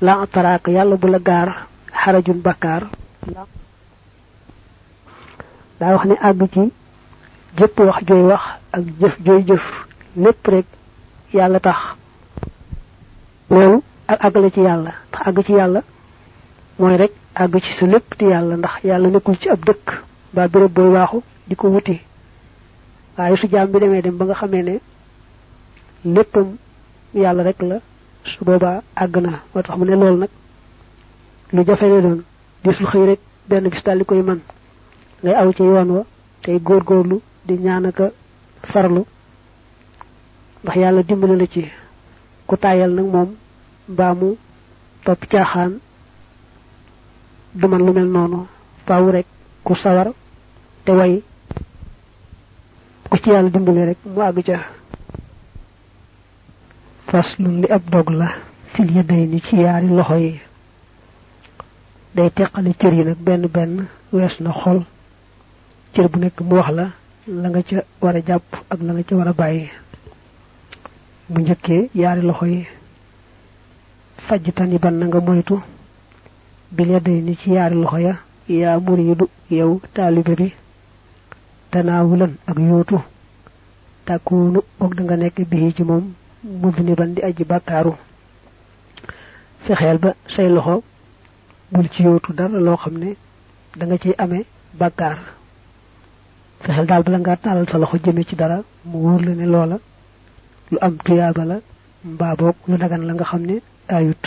La 0.00 0.26
taraaka 0.26 0.70
yàlla 0.70 0.96
bu 0.96 1.08
la 1.08 1.18
gaar 1.18 1.66
xarajun 1.92 2.40
bakkaar. 2.42 2.82
Daa 5.80 5.92
wax 5.94 6.04
ne 6.08 6.14
àgg 6.28 6.42
ci 6.52 6.72
jëpp 7.58 7.78
wax 7.88 7.98
jooy 8.08 8.22
wax 8.30 8.42
ak 8.72 8.82
jëf 9.00 9.14
jooy 9.24 9.42
jëf 9.48 9.64
lépp 10.16 10.46
rek 10.46 10.66
yàlla 11.32 11.60
tax. 11.60 11.78
Loolu 13.50 13.82
ak 14.08 14.20
àggale 14.24 14.50
ci 14.50 14.60
yàlla 14.60 14.92
ndax 15.08 15.26
àgg 15.28 15.44
ci 15.46 15.52
yàlla 15.52 15.82
mooy 16.78 16.96
rek 16.96 17.12
àgg 17.34 17.60
ci 17.62 17.72
sa 17.78 17.86
lépp 17.86 18.18
di 18.18 18.24
yàlla 18.26 18.56
ndax 18.56 18.84
yàlla 18.84 19.08
nekkul 19.08 19.38
ci 19.38 19.48
ab 19.48 19.64
dëkk 19.64 19.86
ba 20.34 20.48
béréb 20.48 20.72
booy 20.72 20.88
waaxu 20.92 21.22
di 21.48 21.54
ko 21.56 21.68
wuti. 21.68 22.00
Waaye 23.16 23.36
su 23.36 23.48
jaam 23.48 23.70
bi 23.70 23.78
demee 23.80 24.02
dem 24.02 24.16
ba 24.16 24.24
nga 24.24 24.34
xamee 24.34 24.62
ne 24.62 24.80
léppam 26.04 26.56
yàlla 27.14 27.42
rek 27.42 27.62
la 27.62 27.78
su 28.24 28.44
boobaa 28.44 28.82
àgg 28.94 29.16
na. 29.22 29.40
Moo 29.54 29.62
tax 29.62 29.76
mu 29.76 29.84
ne 29.84 29.94
loolu 29.96 30.16
nag 30.18 30.28
lu 31.52 31.64
jafe 31.64 31.82
la 31.88 32.00
doon. 32.00 32.22
Dis 32.64 32.78
lu 32.80 32.86
xëy 32.86 33.06
rek 33.06 33.20
benn 33.48 33.68
bis 33.68 33.82
daal 33.84 34.04
koy 34.04 34.22
man. 34.22 34.40
Ngay 35.22 35.34
aw 35.34 35.52
ci 35.52 35.62
yoon 35.62 35.90
wa 35.90 36.04
tey 36.42 36.58
góorgóorlu 36.60 37.20
di 37.46 37.54
ñaan 37.58 37.86
aka 37.86 38.10
farlu. 38.62 39.04
Ndax 40.62 40.76
yàlla 40.76 41.02
dimbali 41.02 41.36
la 41.36 41.46
ci. 41.46 41.64
Ku 42.46 42.56
tàyyal 42.56 42.90
nag 42.94 43.06
moom 43.06 43.34
mbaa 43.88 44.14
mu 44.14 44.36
topp 45.04 45.26
caaxaan 45.30 45.78
du 47.54 47.66
man 47.68 47.84
lu 47.86 47.92
mel 47.92 48.06
noonu. 48.08 48.46
Faaw 48.86 49.10
rek 49.10 49.26
ku 49.64 49.74
sawar 49.74 50.08
te 50.84 50.92
way. 50.92 51.22
Ku 53.10 53.16
ci 53.18 53.30
yàlla 53.30 53.48
dimbali 53.50 53.84
rek 53.84 53.98
mu 54.04 54.20
àgg 54.20 54.42
ca. 54.44 54.75
faslun 57.16 57.60
li 57.62 57.68
ab 57.76 57.82
dog 57.92 58.08
la 58.20 58.28
fil 58.74 58.90
yadayni 58.96 59.40
ci 59.46 59.56
yaari 59.64 59.88
loxo 59.88 60.16
yi. 60.24 60.32
Day 62.14 62.30
teqale 62.36 62.70
cër 62.80 62.92
yi 62.98 63.04
nag 63.04 63.16
benn 63.26 63.46
benn 63.54 63.86
wees 64.12 64.34
na 64.40 64.50
xol. 64.60 64.78
Cër 65.94 66.06
bu 66.10 66.18
nekk 66.18 66.40
mu 66.46 66.54
wax 66.56 66.68
la 66.78 66.86
la 67.42 67.48
nga 67.48 67.62
ca 67.68 67.76
war 68.02 68.16
a 68.16 68.20
jàpp 68.28 68.48
ak 68.72 68.80
la 68.86 68.92
nga 68.92 69.02
ca 69.08 69.14
war 69.16 69.28
a 69.28 69.32
bàyyi. 69.32 69.70
Mu 71.30 71.38
njëkkee 71.40 71.88
yaari 71.94 72.22
loxo 72.22 72.46
yi. 72.46 72.66
Fajtani 74.26 74.78
ban 74.78 74.96
nga 75.08 75.20
moytu. 75.20 75.56
Bil 76.70 76.90
yaday 76.90 77.20
ni 77.22 77.34
ci 77.36 77.50
yaari 77.56 77.76
loxo 77.76 77.98
ya 77.98 78.14
yaa 78.48 78.78
muridu 78.78 79.26
yow 79.50 79.80
taalibe 79.94 80.34
bi. 80.36 80.52
Tanaawulan 81.70 82.32
ak 82.46 82.58
yootu. 82.58 82.98
Takunu 84.04 84.60
og 84.80 84.94
da 84.96 85.02
nga 85.02 85.16
nekk 85.16 85.38
bii 85.50 85.72
ci 85.76 85.82
moom 85.82 86.12
mudni 86.46 86.94
ban 86.94 87.14
di 87.14 87.22
aji 87.22 87.44
bàkkaaru 87.44 87.92
fexeel 89.64 89.98
ba 89.98 90.14
say 90.34 90.48
loxo 90.48 90.82
bul 91.72 91.88
ci 91.90 92.02
yootu 92.04 92.32
dara 92.32 92.58
loo 92.60 92.76
xam 92.76 92.94
ne 92.98 93.16
da 93.76 93.86
nga 93.86 93.98
ciy 93.98 94.14
amee 94.18 94.44
bàkkaar 94.78 95.18
fexeel 96.62 96.86
daal 96.86 97.02
bala 97.02 97.18
nga 97.18 97.36
taalal 97.36 97.68
sa 97.68 97.78
loxo 97.78 97.96
jëme 98.04 98.22
ci 98.24 98.36
dara 98.36 98.58
mu 98.84 98.98
wóor 98.98 99.20
la 99.26 99.34
ne 99.34 99.46
loola 99.46 99.78
lu 100.70 100.78
am 100.80 100.96
tuyaaba 101.04 101.44
la 101.44 101.56
mbaa 102.04 102.36
boog 102.36 102.56
lu 102.68 102.76
dagan 102.78 103.02
la 103.06 103.12
nga 103.14 103.24
xam 103.24 103.42
ne 103.46 103.56
ayut. 103.88 104.24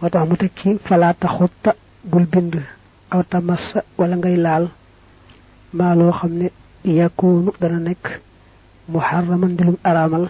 Tax 0.00 0.28
mu 0.28 0.36
teg 0.36 0.50
ci 0.60 0.78
falaa 0.86 1.14
taxutta 1.14 1.74
bul 2.04 2.26
bind 2.26 2.54
aw 3.10 3.22
tamassa 3.30 3.82
wala 3.98 4.16
ngay 4.16 4.36
laal. 4.36 4.68
Maa 5.72 5.94
loo 5.94 6.12
xam 6.12 6.32
ne 6.40 6.50
yakunu 6.84 7.50
dana 7.60 7.78
nekk 7.78 8.04
muharraman 8.88 9.56
di 9.56 9.64
lum 9.64 9.76
araamal 9.84 10.28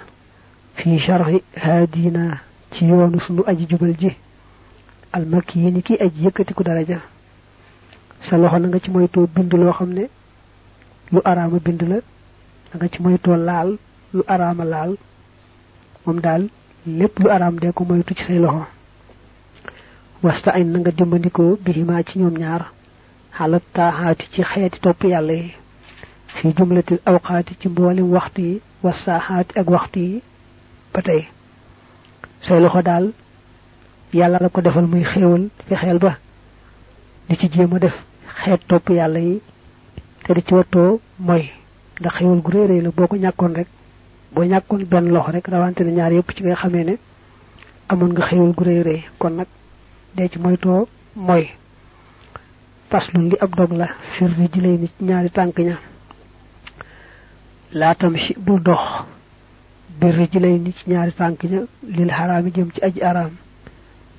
fi 0.76 0.98
sharhi 0.98 1.42
haadina 1.64 2.40
ci 2.72 2.84
yoonu 2.86 3.18
sunu 3.20 3.42
aji 3.46 3.66
jubal 3.70 3.94
ji. 4.00 4.10
Almakki 5.12 5.58
yi 5.64 5.70
ni 5.72 5.82
ki 5.82 5.94
aji 6.04 6.24
yëkkatiku 6.26 6.62
daraja. 6.64 6.98
Sa 8.28 8.36
loxo 8.36 8.58
na 8.58 8.68
lu 11.12 11.20
araama 11.24 11.58
bind 11.64 11.82
la 11.88 11.98
moytoo 13.02 13.36
laal 13.36 13.78
lu 14.12 14.22
araama 14.26 14.64
laal. 14.64 14.96
Moom 16.04 16.20
daal 16.20 16.48
lépp 16.86 17.18
lu 17.18 17.30
araam 17.30 17.58
dee 17.60 17.72
ko 17.72 17.84
moytu 17.84 18.14
ci 18.14 18.24
say 18.24 18.38
loxo. 18.38 18.66
Wasta 20.22 20.50
ay 20.50 20.64
na 20.64 20.78
nga 20.80 20.90
dimbandikoo 20.90 21.56
bihimaa 21.64 22.02
ci 22.02 22.18
ñoom 22.18 22.36
ñaar 22.38 22.62
xalat 23.36 23.62
taaxaati 23.72 24.26
ci 24.32 24.42
xeeti 24.42 24.80
topp 24.80 25.04
fi 26.34 26.52
jumlatil 26.56 27.00
awqaati 27.10 27.52
ci 27.60 27.68
mboolem 27.68 28.10
waxtu 28.16 28.40
yi 28.42 28.60
wasaaxaati 28.82 29.58
ak 29.60 29.66
ba 30.92 31.02
tey. 31.02 31.22
Say 32.42 32.60
loxo 32.60 32.82
daal 32.82 33.12
yàlla 34.12 34.38
la 34.40 34.48
ko 34.48 34.60
defal 34.62 34.86
muy 34.86 35.04
xéewal 35.04 35.48
fexeel 35.68 35.98
ba 35.98 36.18
di 37.28 37.36
ci 37.36 37.48
jéem 37.52 37.72
a 37.74 37.78
def 37.78 37.96
xeet 38.42 38.60
topp 38.68 38.88
yàlla 38.90 39.18
yi 39.18 39.40
te 40.24 40.32
di 40.34 40.42
ci 40.46 40.54
wattoo 40.54 41.00
mooy 41.18 41.50
ndax 42.00 42.14
xéewal 42.16 42.40
gu 42.40 42.50
réeréy 42.52 42.80
la 42.82 42.90
boo 42.90 43.06
ko 43.06 43.16
ñàkkoon 43.16 43.54
rek 43.54 43.68
boo 44.32 44.44
ñàkkoon 44.44 44.84
benn 44.90 45.12
loxo 45.12 45.30
rek 45.32 45.46
rawante 45.48 45.80
ne 45.84 45.90
ñaar 45.92 46.12
yépp 46.12 46.30
ci 46.34 46.42
ngay 46.42 46.54
xamee 46.56 46.84
ne 46.84 46.94
amoon 47.88 48.12
nga 48.12 48.26
xéewal 48.28 48.52
gu 48.56 48.64
réeréy 48.64 49.02
kon 49.18 49.30
nag 49.36 49.46
dee 50.16 50.28
ci 50.28 50.38
moytoo 50.38 50.88
mooy 51.16 51.48
faslun 52.90 53.28
li 53.30 53.36
ab 53.40 53.54
dog 53.56 53.72
la 53.72 53.88
fir 54.14 54.30
ñaari 55.00 55.30
tànk 55.30 55.58
ña 55.58 55.76
laatam 57.72 58.16
ci 58.16 58.34
bul 58.38 58.60
dox. 58.62 58.80
Bir 60.00 60.14
ri 60.16 60.28
ji 60.32 60.38
lay 60.40 60.58
ni 60.58 60.72
ci 60.72 60.90
ñaari 60.90 61.12
tànk 61.12 61.42
ña 61.44 61.60
lil 61.82 62.08
xaraami 62.10 62.50
jëm 62.54 62.70
ci 62.74 62.80
aji 62.82 63.00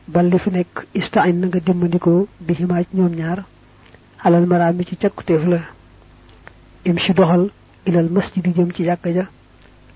bal 0.08 0.26
li 0.30 0.38
fi 0.40 0.50
nekk 0.52 0.86
istain 0.94 1.46
nga 1.48 1.60
dimbandikoo 1.60 2.28
bi 2.46 2.54
ximaa 2.54 2.84
ci 2.84 2.98
ñoom 2.98 3.14
ñaar. 3.16 3.40
Alal 4.24 4.46
maraami 4.46 4.86
ci 4.86 4.96
cakkuteef 4.98 5.46
la. 5.48 5.60
Im 6.86 6.98
si 7.00 7.14
doxal 7.14 7.50
ilal 7.86 8.10
masjid 8.10 8.46
jëm 8.56 8.72
ci 8.74 8.84
jàkka 8.84 9.10
ja. 9.12 9.26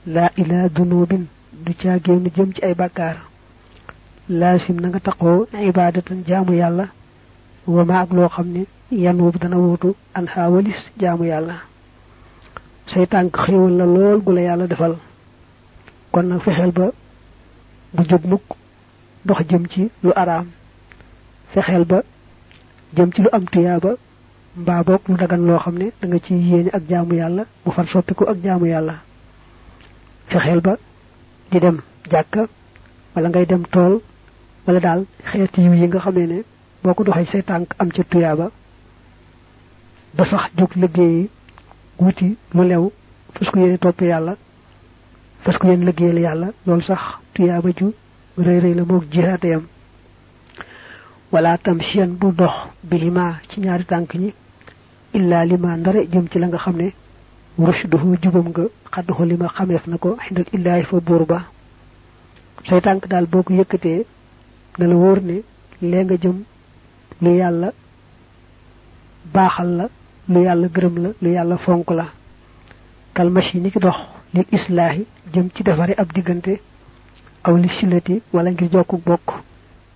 Laa 0.07 0.31
ilaa 0.37 0.69
dunubin 0.69 1.25
du 1.51 1.73
caa 1.75 1.97
génn 2.03 2.25
jëm 2.35 2.53
ci 2.53 2.63
ay 2.63 2.73
bàkkaar. 2.73 3.17
Laasim 4.29 4.79
na 4.79 4.87
nga 4.87 4.99
taqoo 4.99 5.47
ibaadatan 5.69 6.23
jaamu 6.27 6.53
yàlla. 6.53 6.87
Wama 7.67 7.99
ak 8.01 8.11
loo 8.13 8.29
xam 8.29 8.47
ne 8.51 8.65
yan 8.91 9.19
woobu 9.19 9.39
dana 9.39 9.57
an 10.15 10.25
xaawalis 10.25 10.79
jaamu 10.99 11.25
yàlla 11.25 11.72
say 12.87 13.05
tànk 13.07 13.35
xéewal 13.45 13.77
la 13.77 13.85
lool 13.85 14.21
gu 14.25 14.31
la 14.33 14.41
yàlla 14.41 14.67
defal. 14.67 14.95
Kon 16.11 16.23
nag 16.27 16.41
fexeel 16.41 16.71
ba 16.71 16.91
bu 17.93 18.03
jóg 18.09 18.25
mukk 18.25 18.43
dox 19.25 19.39
jëm 19.49 19.67
ci 19.67 19.89
lu 20.03 20.11
araam. 20.15 20.47
Fexeel 21.53 21.85
ba 21.85 22.01
jëm 22.95 23.11
ci 23.13 23.21
lu 23.21 23.29
am 23.31 23.45
tuyaaba 23.45 23.95
mbaa 24.55 24.83
boog 24.83 25.01
lu 25.07 25.15
dagan 25.17 25.45
loo 25.47 25.59
xam 25.59 25.77
ne 25.77 25.91
da 26.01 26.07
nga 26.07 26.19
ci 26.19 26.33
yéene 26.33 26.69
ak 26.73 26.83
jaamu 26.89 27.13
yàlla 27.15 27.43
mu 27.65 27.71
far 27.71 27.87
soppiku 27.87 28.25
ak 28.27 28.37
jaamu 28.43 28.65
yàlla. 28.65 28.95
Fexeel 30.27 30.61
ba 30.61 30.77
di 31.51 31.59
dem 31.59 31.79
jàkka 32.11 32.45
wala 33.15 33.29
ngay 33.29 33.45
dem 33.45 33.63
tool 33.71 34.01
wala 34.67 34.79
daal 34.79 35.05
xeeti 35.31 35.61
yiw 35.61 35.73
yi 35.73 35.87
nga 35.87 35.99
xamee 35.99 36.27
ne 36.27 36.43
boo 36.83 36.93
ko 36.93 37.03
doxee 37.03 37.25
say 37.25 37.41
tànk 37.43 37.73
am 37.79 37.89
ca 37.91 38.03
tuyaaba 38.03 38.51
ba 40.15 40.25
sax 40.25 40.51
jóg 40.57 40.71
liggéeyi 40.75 41.29
wuti 41.99 42.37
lu 42.53 42.63
lew 42.63 42.91
fas 43.33 43.49
ko 43.49 43.59
yéene 43.59 43.77
topp 43.77 44.01
yàlla 44.01 44.35
fas 45.43 45.57
ko 45.57 45.67
yéene 45.67 45.85
liggéeyal 45.85 46.19
yàlla 46.19 46.47
loolu 46.65 46.83
sax 46.83 47.01
tuyaaba 47.33 47.69
ju 47.77 47.93
rëy 48.37 48.59
rëy 48.59 48.73
la 48.75 49.47
yam. 49.49 49.63
Wala 51.31 51.57
tam 51.57 51.81
sien 51.81 52.07
bu 52.19 52.31
dox 52.31 52.53
bilima 52.83 53.39
ci 53.49 53.59
ñaari 53.59 53.85
tànk 53.85 54.13
ñi 54.15 54.33
illa 55.13 55.43
lima 55.45 55.75
ndare 55.77 56.07
jëm 56.11 56.27
ci 56.29 56.37
la 56.39 56.47
nga 56.47 56.57
xam 56.57 56.75
ne 56.77 56.93
rushduhu 57.57 58.17
jubam 58.21 58.47
nga 58.49 58.63
xadduhu 58.93 59.23
lima 59.25 59.47
xameef 59.55 59.87
na 59.87 59.97
ko 59.97 60.17
illaahi 60.53 60.83
fa 60.83 60.99
buur 60.99 61.25
ba. 61.25 61.39
Say 62.67 62.81
tànk 62.81 63.07
daal 63.07 63.25
boo 63.25 63.43
ko 63.43 63.53
yëkkatee 63.53 64.05
na 64.77 64.85
la 64.87 64.95
wóor 64.95 65.19
ne 65.21 65.41
lee 65.81 66.03
nga 66.05 66.15
jëm 66.23 66.37
lu 67.21 67.29
yàlla 67.35 67.69
baaxal 69.33 69.69
la 69.77 69.85
lu 70.29 70.41
yàlla 70.43 70.67
gërëm 70.67 70.95
la 71.03 71.09
lu 71.21 71.29
yàlla 71.31 71.57
fonk 71.57 71.89
la 71.91 72.05
kalmashi 73.13 73.57
ni 73.59 73.71
ki 73.71 73.79
dox 73.79 73.95
lil 74.33 74.45
islaahi 74.51 75.05
jëm 75.33 75.49
ci 75.53 75.63
defare 75.63 75.93
ab 75.97 76.11
diggante 76.13 76.59
aw 77.43 77.55
li 77.57 77.69
silati 77.69 78.21
wala 78.33 78.51
ngir 78.51 78.69
jokku 78.71 78.97
bokk 79.05 79.27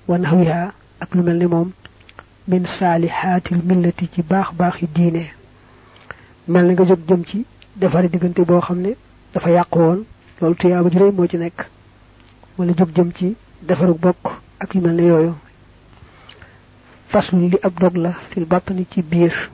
wan 0.08 0.24
hawiha 0.26 0.72
ak 1.00 1.13
lu 1.16 1.24
mel 1.24 1.38
ni 1.38 1.46
moom 1.46 1.72
min 2.48 2.66
saalihaatil 2.80 3.62
millati 3.63 4.10
ci 4.13 4.22
baax 4.22 4.54
baax 4.56 4.82
yi 4.82 4.88
diine 4.94 5.24
mel 6.48 6.66
ni 6.68 6.74
nga 6.74 6.86
jóg 6.86 7.00
jëm 7.08 7.24
ci 7.26 7.46
defare 7.76 8.10
diggante 8.10 8.40
boo 8.46 8.60
xam 8.62 8.80
ne 8.82 8.96
dafa 9.34 9.50
yàqu 9.50 9.78
woon 9.80 10.04
loolu 10.42 10.56
tuyaaba 10.56 10.90
ju 10.90 11.00
rëy 11.00 11.12
moo 11.12 11.28
ci 11.28 11.38
nekk 11.38 11.66
wala 12.58 12.74
jóg 12.78 12.90
jëm 12.96 13.12
ci 13.13 13.36
defaru 13.62 13.94
bokk 13.94 14.24
ak 14.60 14.76
yu 14.76 14.82
mel 14.82 14.96
ne 14.96 15.04
yooyu 15.08 15.34
faslu 17.10 17.50
li 17.50 17.58
ab 17.63 17.74
dog 17.80 17.96
la 17.98 18.13
fil 18.30 18.46
bàppani 18.46 18.86
ci 18.92 19.02
biir 19.02 19.50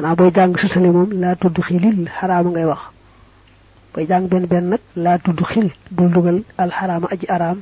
xanaa 0.00 0.16
booy 0.16 0.30
jàng 0.36 0.52
susale 0.60 0.90
moom 0.96 1.10
laa 1.22 1.34
tudd 1.40 1.56
xilil 1.68 2.08
xaraama 2.18 2.50
ngay 2.50 2.64
wax. 2.70 2.82
Booy 3.92 4.06
jàng 4.08 4.28
benn 4.30 4.46
benn 4.50 4.70
nag 4.70 4.80
dugal 6.14 6.38
alxaraama 6.56 7.06
aji 7.12 7.26
araam 7.28 7.58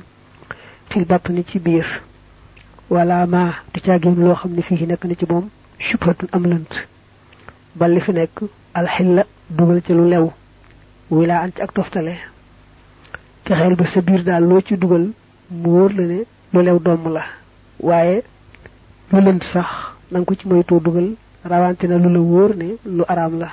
fil 0.89 1.05
bàppani 1.05 1.43
ci 1.49 1.59
biir. 1.59 1.85
Wala 2.89 3.25
ma 3.25 3.43
du 3.73 3.79
caagéen 3.81 4.15
loo 4.25 4.35
xam 4.35 4.51
ne 4.55 4.61
fii 4.61 4.85
nekk 4.87 5.03
na 5.05 5.15
ci 5.19 5.25
moom 5.29 5.49
subhatun 5.87 6.29
am 6.31 6.43
bal 7.75 7.91
li 7.93 7.99
fi 8.05 8.11
nekk 8.13 8.35
alxilla 8.73 9.23
dugal 9.49 9.81
ci 9.85 9.93
lu 9.93 10.05
lew. 10.09 10.25
Wilaa 11.11 11.41
an 11.43 11.51
ci 11.55 11.61
ak 11.61 11.73
toftale. 11.73 12.15
Fexeel 13.45 13.75
ba 13.75 13.85
sa 13.87 13.99
biir 14.01 14.23
daal 14.23 14.43
loo 14.49 14.61
ci 14.61 14.77
dugal 14.77 15.05
mu 15.51 15.89
la 15.97 16.03
ne 16.11 16.19
lu 16.53 16.59
lew 16.61 16.79
la. 17.15 17.23
Waaye 17.87 18.23
lu 19.11 19.19
lënt 19.25 19.43
sax 19.51 19.69
na 20.11 20.19
nga 20.19 20.25
ko 20.25 20.33
ci 20.39 20.47
dugal 20.85 21.09
rawante 21.43 21.83
na 21.87 21.97
lu 21.97 22.09
la 22.09 22.19
wóor 22.19 22.55
ne 22.55 22.77
lu 22.85 23.03
araam 23.07 23.39
la. 23.39 23.49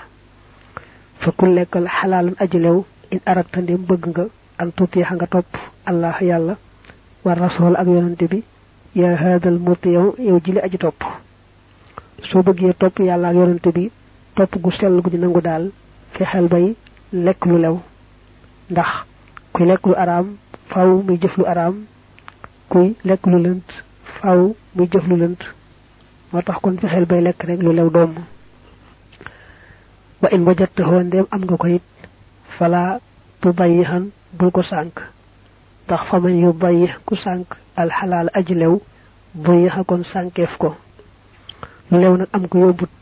Fa 1.21 1.31
ku 1.33 1.47
lekkal 1.47 1.89
lew 2.53 2.85
in 3.11 3.21
arata 3.27 3.61
ndem 3.61 3.83
bëgg 3.89 4.05
nga 4.09 4.25
an 4.59 4.71
tutiixa 4.77 5.15
nga 5.15 5.27
topp 5.27 5.47
allah 5.85 6.17
yàlla 6.21 6.55
war 7.25 7.39
rasool 7.39 7.75
ak 7.77 7.87
yonante 7.87 8.27
bi 8.33 8.43
yaa 8.95 9.17
haadal 9.17 9.59
mutiyow 9.59 10.15
yow 10.19 10.39
jili 10.45 10.61
aji 10.61 10.79
topp. 10.79 11.01
Soo 12.29 12.43
bëggee 12.43 12.75
topp 12.75 12.99
yàlla 12.99 13.29
ak 13.29 13.35
yonante 13.37 13.71
bi 13.77 13.91
topp 14.37 14.57
gu 14.63 14.71
sell 14.71 15.01
gu 15.03 15.11
di 15.11 15.19
nangu 15.19 15.41
daal 15.41 15.71
fexeel 16.13 16.49
bay 16.49 16.75
lekk 17.13 17.45
lu 17.47 17.59
lew. 17.59 17.77
Ndax 18.71 18.91
kuy 19.53 19.67
lekk 19.67 19.87
lu 19.87 19.95
araam 19.95 20.37
faw 20.71 21.03
muy 21.07 21.19
jëf 21.19 21.37
lu 21.39 21.45
araam 21.47 21.75
kuy 22.69 22.95
lekk 23.05 23.27
lu 23.27 23.39
lënt 23.39 23.69
faw 24.21 24.55
muy 24.75 24.87
jëf 24.93 25.07
lu 25.09 25.17
lënt 25.17 25.41
moo 26.37 26.43
tax 26.43 26.59
kon 26.61 26.77
fexeel 26.77 27.07
bay 27.07 27.21
lekk 27.23 27.45
rek 27.49 27.61
lu 27.63 27.73
lew 27.73 27.89
doom 27.91 28.13
wa 30.21 30.29
in 30.35 30.45
wajattahoo 30.47 31.03
ndéem 31.03 31.27
am 31.31 31.43
nga 31.45 31.57
ko 31.57 31.67
it 31.67 31.83
fala 32.59 33.01
tu 33.41 33.53
dayyixan 33.53 34.05
bul 34.37 34.51
ko 34.51 34.63
sànk 34.63 34.97
ndax 35.87 36.03
fa 36.09 36.21
man 36.21 36.41
yu 36.43 36.53
dayyix 36.53 36.93
ku 37.07 37.17
sànk 37.17 37.49
alxalaal 37.77 38.29
aji 38.39 38.55
lew 38.55 38.75
dayixa 39.35 39.85
kon 39.85 40.03
sànkeef 40.05 40.53
ko 40.59 40.77
lu 41.91 41.97
lew 42.03 42.17
nag 42.17 42.29
am 42.33 42.49
ko 42.49 42.59
yóbbut 42.59 42.93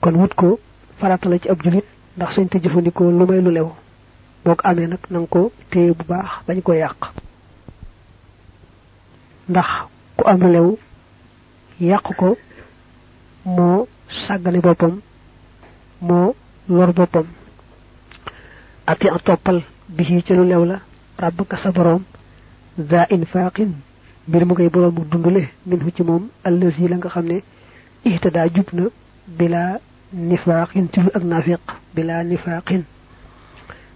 kon 0.00 0.14
wut 0.20 0.32
ko 0.34 0.58
farata 0.98 1.28
la 1.28 1.38
ci 1.38 1.48
ab 1.50 1.62
julit 1.62 1.86
ndax 2.16 2.34
sañ 2.34 2.48
te 2.48 2.58
jëfandikoo 2.62 3.10
lu 3.10 3.26
may 3.26 3.40
lu 3.42 3.50
lew 3.50 3.68
bok 4.44 4.60
amé 4.64 4.86
nak 4.86 5.10
nang 5.10 5.26
ko 5.28 5.52
téye 5.70 5.92
bu 5.92 6.04
baax 6.08 6.30
bañ 6.46 6.62
ko 6.62 6.72
yàq 6.72 7.00
ndax 9.48 9.70
ku 10.16 10.22
am 10.24 10.40
lew 10.54 10.78
yàq 11.80 12.14
ko 12.16 12.36
moo 13.44 13.86
sàggane 14.26 14.60
boppam 14.60 15.00
moo 16.00 16.34
lor 16.68 16.92
boppam. 16.92 17.26
Ati 18.86 19.08
a 19.08 19.18
toppal 19.18 19.62
bi 19.88 20.04
ci 20.04 20.32
lu 20.34 20.44
lew 20.44 20.64
la 20.64 20.80
rabbaka 21.18 21.56
sa 21.58 21.70
borom 21.72 22.02
za 22.78 23.06
infaqin 23.10 23.70
mbir 24.28 24.44
mu 24.46 24.54
koy 24.54 24.68
borom 24.68 24.94
dundule 25.10 25.48
min 25.66 25.78
ci 25.94 26.02
moom 26.02 26.28
allazi 26.44 26.88
la 26.88 26.96
nga 26.96 27.08
xam 27.08 27.26
ne 27.26 27.42
ihtada 28.04 28.46
jub 28.54 28.68
na 28.72 28.84
bila 29.26 29.78
nifaqin 30.12 30.86
ci 30.92 31.00
lu 31.00 31.10
ak 31.14 31.22
nafiq 31.22 31.60
bila 31.94 32.24
nifaqin. 32.24 32.82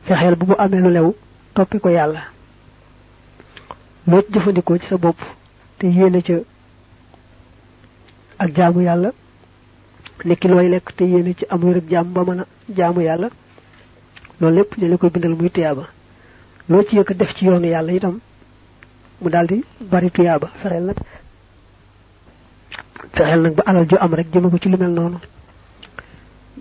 Fexeel 0.05 0.37
bu 0.37 0.47
mu 0.47 0.55
amee 0.59 0.81
lu 0.81 0.90
lew 0.90 1.14
toppi 1.55 1.79
ko 1.81 1.88
yàlla. 1.88 2.23
Loo 4.07 4.23
jëfandikoo 4.33 4.79
ci 4.79 4.87
sa 4.87 4.97
bopp 4.99 5.18
te 5.79 5.87
yéene 5.87 6.23
ca 6.23 6.35
ak 8.42 8.50
jaamu 8.57 8.81
yàlla 8.88 9.11
nekki 10.24 10.48
looy 10.48 10.68
lekk 10.68 10.88
te 10.96 11.05
yéene 11.05 11.33
ci 11.38 11.44
am 11.48 11.61
wérug 11.64 11.87
jaam 11.90 12.07
ba 12.12 12.20
mën 12.24 12.40
a 12.40 12.46
jaamu 12.76 13.00
yàlla 13.02 13.28
loolu 14.40 14.57
lépp 14.57 14.76
ñu 14.78 14.88
la 14.88 14.96
koy 14.96 15.11
bindal 15.11 15.35
muy 15.38 15.50
tuyaaba 15.50 15.85
loo 16.68 16.83
ci 16.85 16.96
yëkk 16.96 17.12
def 17.16 17.35
ci 17.37 17.44
yoonu 17.46 17.66
yàlla 17.66 17.92
itam 17.92 18.18
mu 19.20 19.28
daldi 19.31 19.64
bari 19.81 20.11
tuyaaba 20.11 20.48
fexeel 20.62 20.85
nag 20.85 20.96
fexeel 23.14 23.40
nag 23.42 23.55
ba 23.55 23.62
alal 23.66 23.87
ju 23.88 23.96
am 24.00 24.14
rek 24.14 24.26
jëme 24.33 24.50
ko 24.50 24.59
ci 24.59 24.68
lu 24.68 24.76
mel 24.76 24.90
noonu 24.90 25.18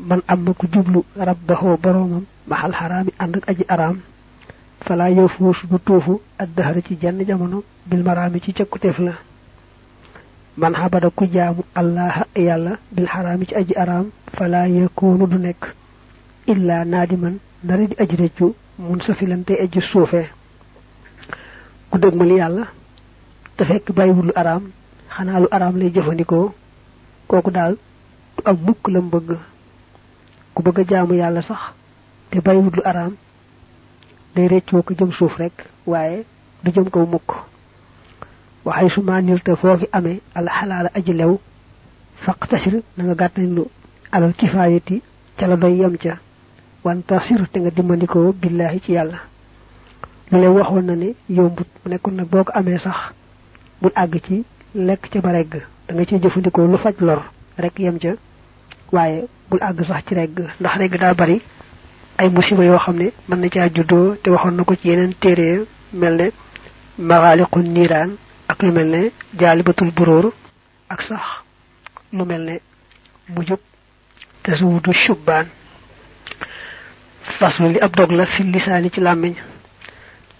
man 0.07 0.21
am 0.27 0.53
ku 0.53 0.67
jublu 0.71 1.03
rabbahu 1.15 1.77
boromam 1.77 2.23
mahal 2.47 2.71
harami 2.73 3.11
and 3.19 3.35
ak 3.37 3.49
aji 3.49 3.65
aram 3.67 3.99
fala 4.85 5.09
yafus 5.09 5.57
bu 5.69 5.77
tuufu 5.79 6.21
ad 6.37 6.49
dahar 6.55 6.75
ci 6.87 6.97
jenn 7.01 7.23
jamono 7.25 7.63
bil 7.85 8.03
marami 8.03 8.39
ci 8.41 8.53
ciakutef 8.53 8.97
la 8.99 9.13
man 10.57 10.73
habada 10.75 11.09
ku 11.09 11.25
jaamu 11.25 11.63
allah 11.75 12.25
yalla 12.35 12.77
bil 12.91 13.07
harami 13.07 13.45
ci 13.47 13.55
aji 13.55 13.75
aram 13.75 14.11
fala 14.37 14.67
yakunu 14.67 15.27
du 15.27 15.37
nek 15.37 15.61
illa 16.47 16.85
nadiman 16.85 17.39
dara 17.63 17.87
di 17.87 17.95
aji 17.99 18.15
reccu 18.15 18.55
mun 18.79 19.01
safilante 19.01 19.53
aji 19.63 19.81
suufe 19.81 20.21
ku 21.89 21.97
degmal 21.97 22.31
yalla 22.31 22.63
te 23.57 23.63
fekk 23.65 23.91
bayiwul 23.93 24.31
aram 24.35 24.71
xana 25.15 25.39
lu 25.39 25.47
aram 25.51 25.77
lay 25.77 25.89
jëfandikoo 25.91 26.53
koku 27.27 27.51
dal 27.51 27.77
am 28.45 28.57
mukk 28.65 28.87
lam 28.87 29.09
bëgg 29.09 29.37
ku 30.53 30.63
bëgg 30.63 30.89
jaamu 30.89 31.13
yàlla 31.15 31.41
sax 31.41 31.61
te 32.29 32.39
bàyyiwut 32.41 32.75
lu 32.75 32.83
araam 32.85 33.13
day 34.35 34.47
reccoo 34.47 34.81
ko 34.83 34.93
jëm 34.93 35.11
suuf 35.11 35.37
rek 35.37 35.53
waaye 35.85 36.25
du 36.63 36.71
jëm 36.71 36.89
kaw 36.89 37.05
mukk 37.05 37.29
waxay 38.65 38.89
su 38.89 39.01
ma 39.01 39.21
nil 39.21 39.39
te 39.41 39.55
foofi 39.55 39.85
amee 39.91 40.21
al 40.35 40.47
xalaala 40.57 40.89
aji 40.97 41.13
lew 41.13 41.33
faq 42.25 42.47
tasir 42.49 42.73
na 42.97 43.03
nga 43.03 43.15
gàttañ 43.21 43.47
lu 43.55 43.63
alal 44.11 44.33
kifaayati 44.33 45.01
ca 45.37 45.47
la 45.47 45.55
ca 46.03 46.13
wan 46.83 47.01
tasir 47.09 47.47
te 47.51 47.57
nga 47.59 47.69
dimmandikoo 47.71 48.33
billahi 48.41 48.79
ci 48.85 48.91
yàlla 48.93 49.19
lu 50.31 50.37
leen 50.41 50.53
waxoon 50.57 50.85
na 50.85 50.95
ne 50.95 51.09
yombut 51.29 51.67
mu 51.83 51.91
nekkoon 51.91 52.15
nag 52.15 52.27
boo 52.31 52.43
ko 52.43 52.51
amee 52.53 52.77
sax 52.79 52.97
bul 53.81 53.91
àgg 53.95 54.13
ci 54.25 54.43
lekk 54.75 55.09
ca 55.11 55.19
ba 55.21 55.31
regg 55.31 55.51
da 55.87 55.93
nga 55.93 56.05
ci 56.05 56.15
rek 57.57 57.79
yem 57.79 57.97
ca 57.99 58.11
bul 59.49 59.59
àgg 59.61 59.83
sax 59.87 60.03
ci 60.07 60.15
daa 60.99 61.13
bari 61.13 61.41
ay 62.17 62.29
musiba 62.29 62.63
yoo 62.63 62.77
xam 62.79 62.95
ne 62.97 63.07
mën 63.27 63.39
na 63.39 63.49
caa 63.49 63.69
juddoo 63.75 64.15
te 64.23 64.29
waxoon 64.29 64.55
na 64.55 64.63
ko 64.63 64.75
ci 64.75 64.87
yeneen 64.89 65.13
téere 65.21 65.65
mel 65.93 66.15
ne 66.15 66.27
maxaaliqun 66.97 67.63
niiraan 67.73 68.11
ak 68.61 68.67
lu 68.67 68.73
mel 68.77 68.87
ne 68.93 69.11
jaalibatul 69.39 69.89
buróor 69.91 70.25
ak 70.89 71.01
sax. 71.01 71.21
Lu 72.13 72.25
mel 72.25 72.41
ne 72.45 72.55
mujub 73.33 73.59
tasawudu 74.43 74.93
shubbaan 74.93 75.47
faslu 77.39 77.69
li 77.73 77.79
ab 77.81 77.95
dog 77.95 78.11
la 78.11 78.25
fi 78.25 78.43
lisaani 78.43 78.89
ci 78.93 78.99
làmmiñ. 79.01 79.33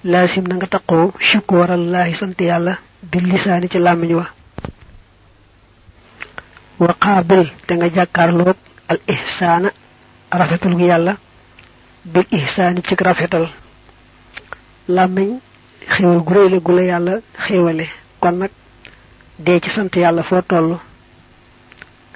Laasim 0.03 0.45
na 0.47 0.55
nga 0.55 0.67
taqoo 0.67 1.13
shukoorallahi 1.19 2.13
sant 2.13 2.39
lisaani 3.31 3.67
ci 3.69 3.79
wa. 4.13 4.25
Wa 6.79 6.93
qaabil 7.03 7.43
te 7.65 7.73
nga 7.75 7.87
jàkkaarloog 7.95 8.57
al 8.91 8.99
ihsaana 9.07 9.69
rafetal 10.31 10.73
gu 10.75 10.85
yàlla 10.85 11.13
bil 12.05 12.25
ihsaani 12.31 12.81
ci 12.83 12.93
rafetal. 12.99 13.49
Làmmiñ 14.89 15.39
xéewal 15.93 16.21
gu 16.25 16.33
réyle 16.33 16.59
gu 16.61 16.71
la 16.75 16.81
yàlla 16.83 17.13
xéewale 17.47 18.00
kon 18.21 18.35
nag 18.41 18.51
dee 19.45 19.59
ci 19.63 19.69
sant 19.69 19.93
yàlla 19.95 20.23
foo 20.23 20.41
toll 20.49 20.69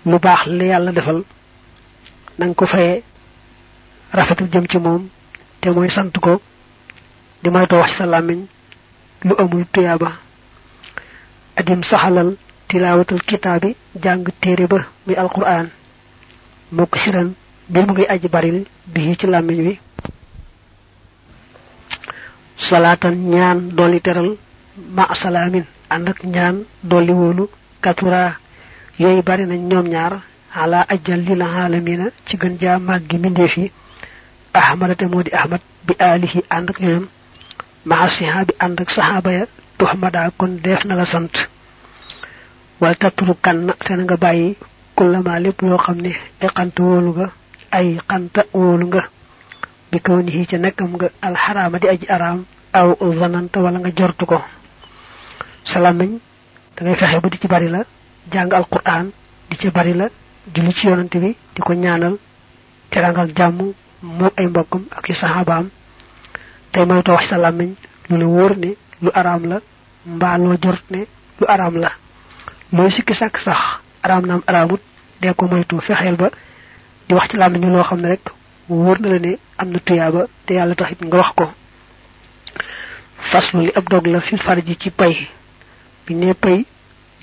lu 0.09 0.17
baax 0.25 0.41
la 0.57 0.63
yàlla 0.71 0.91
defal 0.91 1.19
na 2.37 2.53
ko 2.53 2.65
faye 2.65 3.03
rafetal 4.17 4.47
jëm 4.53 4.65
ci 4.71 4.77
moom 4.77 5.03
te 5.61 5.69
mooy 5.69 5.89
sant 5.89 6.13
ko 6.25 6.41
di 7.41 7.49
moytoo 7.49 7.79
wax 7.81 7.91
sa 7.97 8.05
lu 9.27 9.33
amul 9.41 9.65
tuyaaba. 9.73 10.11
Adim 11.57 11.81
saxalal 11.83 12.29
tilawatul 12.67 13.21
kitaabi 13.27 13.75
jàng 14.03 14.23
téere 14.41 14.67
ba 14.67 14.79
muy 15.05 15.15
alquran 15.15 15.67
mok 16.71 16.95
siran 16.97 17.29
mbir 17.69 17.83
mu 17.85 17.93
ngi 17.93 18.05
aji 18.13 18.27
baril 18.27 18.65
bi 18.93 19.15
ci 19.19 19.25
làmmiñ 19.27 19.59
wi. 19.67 19.79
Salatan 22.69 23.15
ñaan 23.31 23.59
doli 23.77 23.99
teral 24.01 24.29
ma 24.95 25.05
salamin 25.21 25.65
ànd 25.95 26.09
ak 26.09 26.19
ñaan 26.23 26.55
doli 26.83 27.13
wolu 27.13 27.49
katura. 27.81 28.35
Yoy 28.99 29.21
bari 29.27 29.45
nañ 29.45 29.61
ñom 29.71 29.87
ñaar 29.93 30.13
ala 30.61 30.79
ajjal 30.93 31.21
lil 31.27 31.41
alamina 31.41 32.05
ci 32.25 32.37
gën 32.37 32.55
ja 32.61 32.79
maggi 32.79 33.17
minde 33.17 33.47
fi 33.47 33.71
ahmad 34.53 34.95
te 34.97 35.05
ahmad 35.39 35.61
bi 35.85 35.93
alihi 35.99 36.39
ànd 36.49 36.69
ak 36.69 36.79
ñoom. 36.79 37.05
Ma 37.85 38.09
sahabi 38.09 38.53
ànd 38.59 38.79
ak 38.81 38.89
sahaba 38.95 39.31
ya 39.31 39.45
tuhmada 39.77 40.31
kon 40.37 40.59
def 40.63 40.85
na 40.85 40.95
la 40.95 41.05
sant. 41.05 41.35
Wal 42.81 42.95
tatrukan 42.97 43.73
te 43.85 43.93
nga 43.93 44.17
bayyi 44.17 44.57
kullama 44.95 45.39
lepp 45.39 45.61
lo 45.61 45.77
xamne 45.77 46.11
ay 46.41 46.49
xant 46.55 46.79
wolu 46.79 47.11
nga 47.17 47.27
ay 47.71 47.87
xanta 48.09 48.41
wolu 48.53 48.85
nga. 48.87 49.03
Bi 49.91 49.99
kawnihi 50.05 50.47
ci 50.49 50.57
nakam 50.57 50.91
nga 50.95 51.07
harama 51.43 51.79
di 51.79 51.87
aji 51.87 52.07
aram 52.15 52.45
aw 52.73 52.89
zananta 53.19 53.59
wala 53.59 53.79
nga 53.79 53.91
jortu 53.97 54.25
ko 54.25 54.37
salamiñ 55.65 56.19
da 56.75 56.85
ngay 56.85 56.95
fexé 56.95 57.19
bu 57.19 57.29
di 57.29 57.37
ci 57.39 57.47
bari 57.47 57.67
la? 57.67 57.83
Jang 58.31 58.53
alquran 58.53 59.11
di 59.49 59.57
ci 59.57 59.69
bari 59.69 59.93
la? 59.93 60.09
Julli 60.53 60.73
ci 60.73 60.87
bi 60.87 61.35
di 61.53 61.61
ko 61.61 61.73
ñaanal 61.73 62.17
terangal 62.89 63.31
jamm 63.35 63.73
mo 64.01 64.31
ay 64.37 64.47
mbokam 64.47 64.85
ak 64.91 65.07
sahabaam 65.15 65.69
tay 66.71 66.85
may 66.85 67.01
to 67.01 67.11
wax 67.11 67.31
lu 68.09 68.17
le 68.17 68.25
wor 68.25 68.55
ni 68.57 68.75
lu 69.01 69.09
aram 69.13 69.45
la 69.45 69.59
mba 70.05 70.37
lo 70.37 70.55
jort 70.61 70.83
ne 70.91 71.07
lu 71.39 71.45
aram 71.47 71.77
la. 71.77 71.91
Moy 72.71 72.91
sikki 72.91 73.13
sak 73.15 73.37
sax 73.37 73.79
aram 74.03 74.25
nam 74.25 74.41
aramut 74.47 74.81
de 75.21 75.33
ko 75.33 75.47
moytu 75.47 75.79
fexel 75.81 76.15
ba 76.15 76.29
di 77.07 77.13
wax 77.15 77.29
ci 77.29 77.37
lamiñu 77.37 77.69
lo 77.69 77.83
xamne 77.83 78.07
rek 78.07 78.29
woor 78.69 78.99
na 78.99 79.09
la 79.09 79.19
ne 79.19 79.37
amna 79.57 79.79
tuyaba 79.79 80.27
te 80.45 80.53
yalla 80.53 80.75
taxit 80.75 81.01
nga 81.01 81.17
wax 81.17 81.31
ko. 81.35 81.51
Faslu 83.31 83.61
li 83.61 83.71
ab 83.75 83.89
dog 83.89 84.05
la 84.07 84.21
fil 84.21 84.39
farji 84.39 84.77
ci 84.77 84.91
pay 84.91 85.27
bi 86.05 86.13
ne 86.15 86.33
pay 86.33 86.65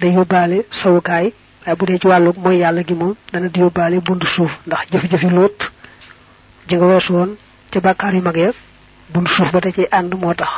da 0.00 0.06
yobale 0.08 0.64
sawukaay 0.82 1.32
ay 1.66 1.74
bu 1.78 1.86
de 1.86 1.98
ci 1.98 2.06
walu 2.06 2.32
moy 2.36 2.56
yalla 2.58 2.82
gi 2.82 2.94
mom 2.94 3.14
dana 3.32 3.48
di 3.48 3.60
yobale 3.60 4.00
bundu 4.00 4.26
suuf 4.26 4.50
ndax 4.66 4.90
jëf 4.90 5.04
jëfi 5.10 5.30
lot. 5.30 5.58
Ji 6.68 6.76
nga 6.76 6.86
wess 6.86 7.08
won 7.10 7.30
ci 7.70 7.78
bakkar 7.80 8.14
yu 8.14 8.22
magge 8.22 8.50
bundu 9.12 9.30
suuf 9.30 9.50
ba 9.52 9.60
ci 9.74 9.86
and 9.90 10.12
motax 10.14 10.50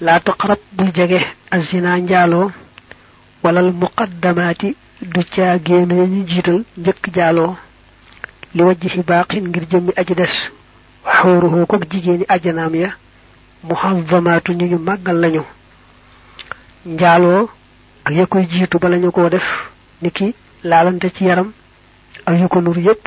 la 0.00 0.20
taqrab 0.20 0.58
bul 0.72 0.90
jege 0.94 1.20
azina 1.50 1.98
walal 3.42 3.72
muqaddamati 3.72 4.76
du 5.02 5.20
caagéenu 5.24 5.94
ya 5.96 6.06
ñu 6.06 6.26
jiital 6.26 6.64
njëkk 6.76 7.06
li 8.54 8.62
wajji 8.62 9.02
baqin 9.06 9.44
ngir 9.48 9.64
jëmmi 9.70 9.92
aji 9.96 10.14
ya. 12.82 12.90
Ñu 13.62 13.74
lañu 15.22 15.42
njaaloo 16.86 17.48
ak 18.04 18.14
ya 18.14 18.26
koy 18.26 18.46
jiitu 18.48 18.78
bala 18.78 18.96
ñu 18.96 19.10
koo 19.12 19.28
def 19.28 19.44
niki 20.02 20.34
laalante 20.64 21.10
ci 21.14 21.24
yaram 21.24 21.52
ak 22.26 22.38
yu 22.40 22.48
ko 22.48 22.60
nur 22.60 22.78
yépp 22.78 23.06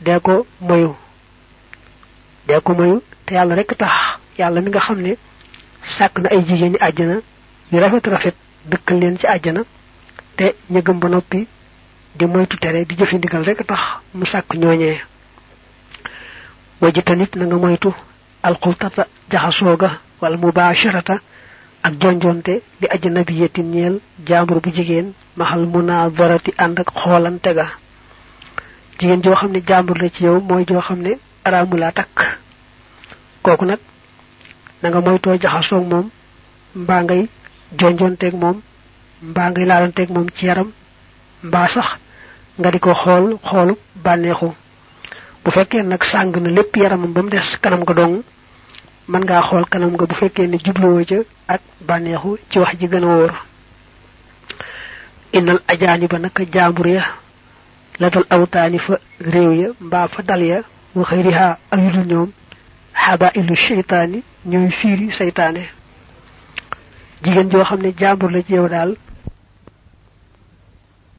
dee 0.00 0.20
ko 0.20 0.46
moyu. 0.60 0.94
Dee 2.46 2.60
ko 2.60 2.74
moyu 2.74 3.02
te 3.26 3.34
yàlla 3.34 3.54
rek 3.54 3.76
tax. 3.76 3.92
Yàlla 4.38 4.60
mi 4.60 4.70
nga 4.70 4.80
xam 4.80 5.00
ne 5.00 5.16
sàkk 5.98 6.18
na 6.20 6.28
ay 6.30 6.44
jigéeni 6.46 6.76
àjjana 6.80 7.20
yu 7.72 7.78
rafet 7.80 8.06
rafet 8.06 8.34
dëkkal 8.70 8.98
leen 9.00 9.18
ci 9.18 9.26
àjjana 9.26 9.62
te 10.36 10.54
ña 10.70 10.80
gëm 10.82 10.98
ba 11.00 11.08
noppi 11.08 11.46
di 12.14 12.26
moytu 12.26 12.56
tere 12.58 12.84
di 12.84 12.94
jëfi 12.96 13.16
ndigal 13.16 13.44
rek 13.44 13.66
tax 13.66 13.80
mu 14.14 14.24
sàkk 14.26 14.54
ñooñee 14.54 15.00
wajitanit 16.80 17.34
na 17.36 17.44
nga 17.46 17.56
moytu 17.56 17.92
alxultata 18.42 19.06
wala 20.20 20.36
ak 21.82 21.94
jonjonte 22.00 22.62
di 22.80 22.86
ajnabiyatin 22.94 23.70
ñeel 23.74 24.00
jaambur 24.26 24.60
bu 24.60 24.70
jigéen 24.76 25.12
mahal 25.36 25.66
munaadarati 25.66 26.50
ànd 26.58 26.78
ak 26.80 26.90
xoolante 27.00 27.54
ga. 27.54 27.66
Jigéen 28.98 29.22
joo 29.22 29.34
xam 29.34 29.50
ne 29.52 29.60
la 30.00 30.08
ci 30.10 30.24
yow 30.24 30.40
mooy 30.40 30.64
joo 30.68 30.80
xam 30.80 31.00
ne 31.00 31.12
araamu 31.44 31.76
laa 31.76 31.92
takk. 31.92 32.18
Kooku 33.42 33.64
nag 33.64 33.78
na 34.82 34.88
nga 34.90 35.00
moytoo 35.00 35.36
jaxasoog 35.42 35.86
moom 35.90 36.10
mbaa 36.74 37.02
ngay 37.02 37.22
jonjonteeg 37.78 38.34
moom 38.34 38.60
mbaa 39.22 39.50
ngay 39.50 39.64
laalanteeg 39.66 40.10
moom 40.10 40.26
ci 40.36 40.46
yaram 40.46 40.70
mbaa 41.42 41.68
sax 41.74 41.88
nga 42.58 42.70
di 42.70 42.78
ko 42.78 42.92
xool 42.94 43.74
bànneexu. 44.04 44.52
Bu 45.44 45.50
fekkee 45.50 45.82
nag 45.82 46.02
sàng 46.04 46.32
na 46.42 46.50
lépp 46.50 46.76
yaramam 46.76 47.12
ba 47.12 47.22
mu 47.22 47.30
des 47.30 47.56
kanam 47.62 47.80
nga 47.82 47.94
dong 47.94 48.22
man 49.08 49.22
ngaa 49.24 49.42
xool 49.48 49.64
kanam 49.70 49.92
nga 49.94 50.06
bu 50.06 50.14
fekkee 50.14 50.46
ne 50.46 50.58
jubluwoo 50.64 51.04
ca 51.10 51.18
ak 51.54 51.60
bànneexu 51.86 52.38
ci 52.50 52.58
wax 52.58 52.72
ji 52.80 52.86
gën 52.88 53.04
a 53.04 53.06
wóor. 53.08 53.32
Inal 55.32 55.60
ajaani 55.68 56.06
ba 56.06 56.18
naka 56.18 56.42
jaambur 56.52 56.86
ya 56.86 57.04
la 58.00 58.10
dal 58.10 58.24
awtaani 58.30 58.78
fa 58.78 58.98
réew 59.20 59.52
ya 59.62 59.68
mbaa 59.80 60.08
fa 60.08 60.22
dal 60.22 60.42
ya 60.42 60.62
wa 60.94 61.04
xëyriha 61.04 61.58
ak 61.70 61.80
yudul 61.80 62.06
ñoom 62.06 62.30
xaba 63.02 63.30
ilu 63.34 63.56
seytaani 63.56 64.22
ñooy 64.46 64.70
fiiri 64.70 65.10
seytaane. 65.10 65.62
Jigéen 67.22 67.50
joo 67.50 67.64
xam 67.64 67.80
ne 67.82 67.92
jaambur 67.98 68.30
la 68.30 68.42
ci 68.42 68.54
daal 68.70 68.96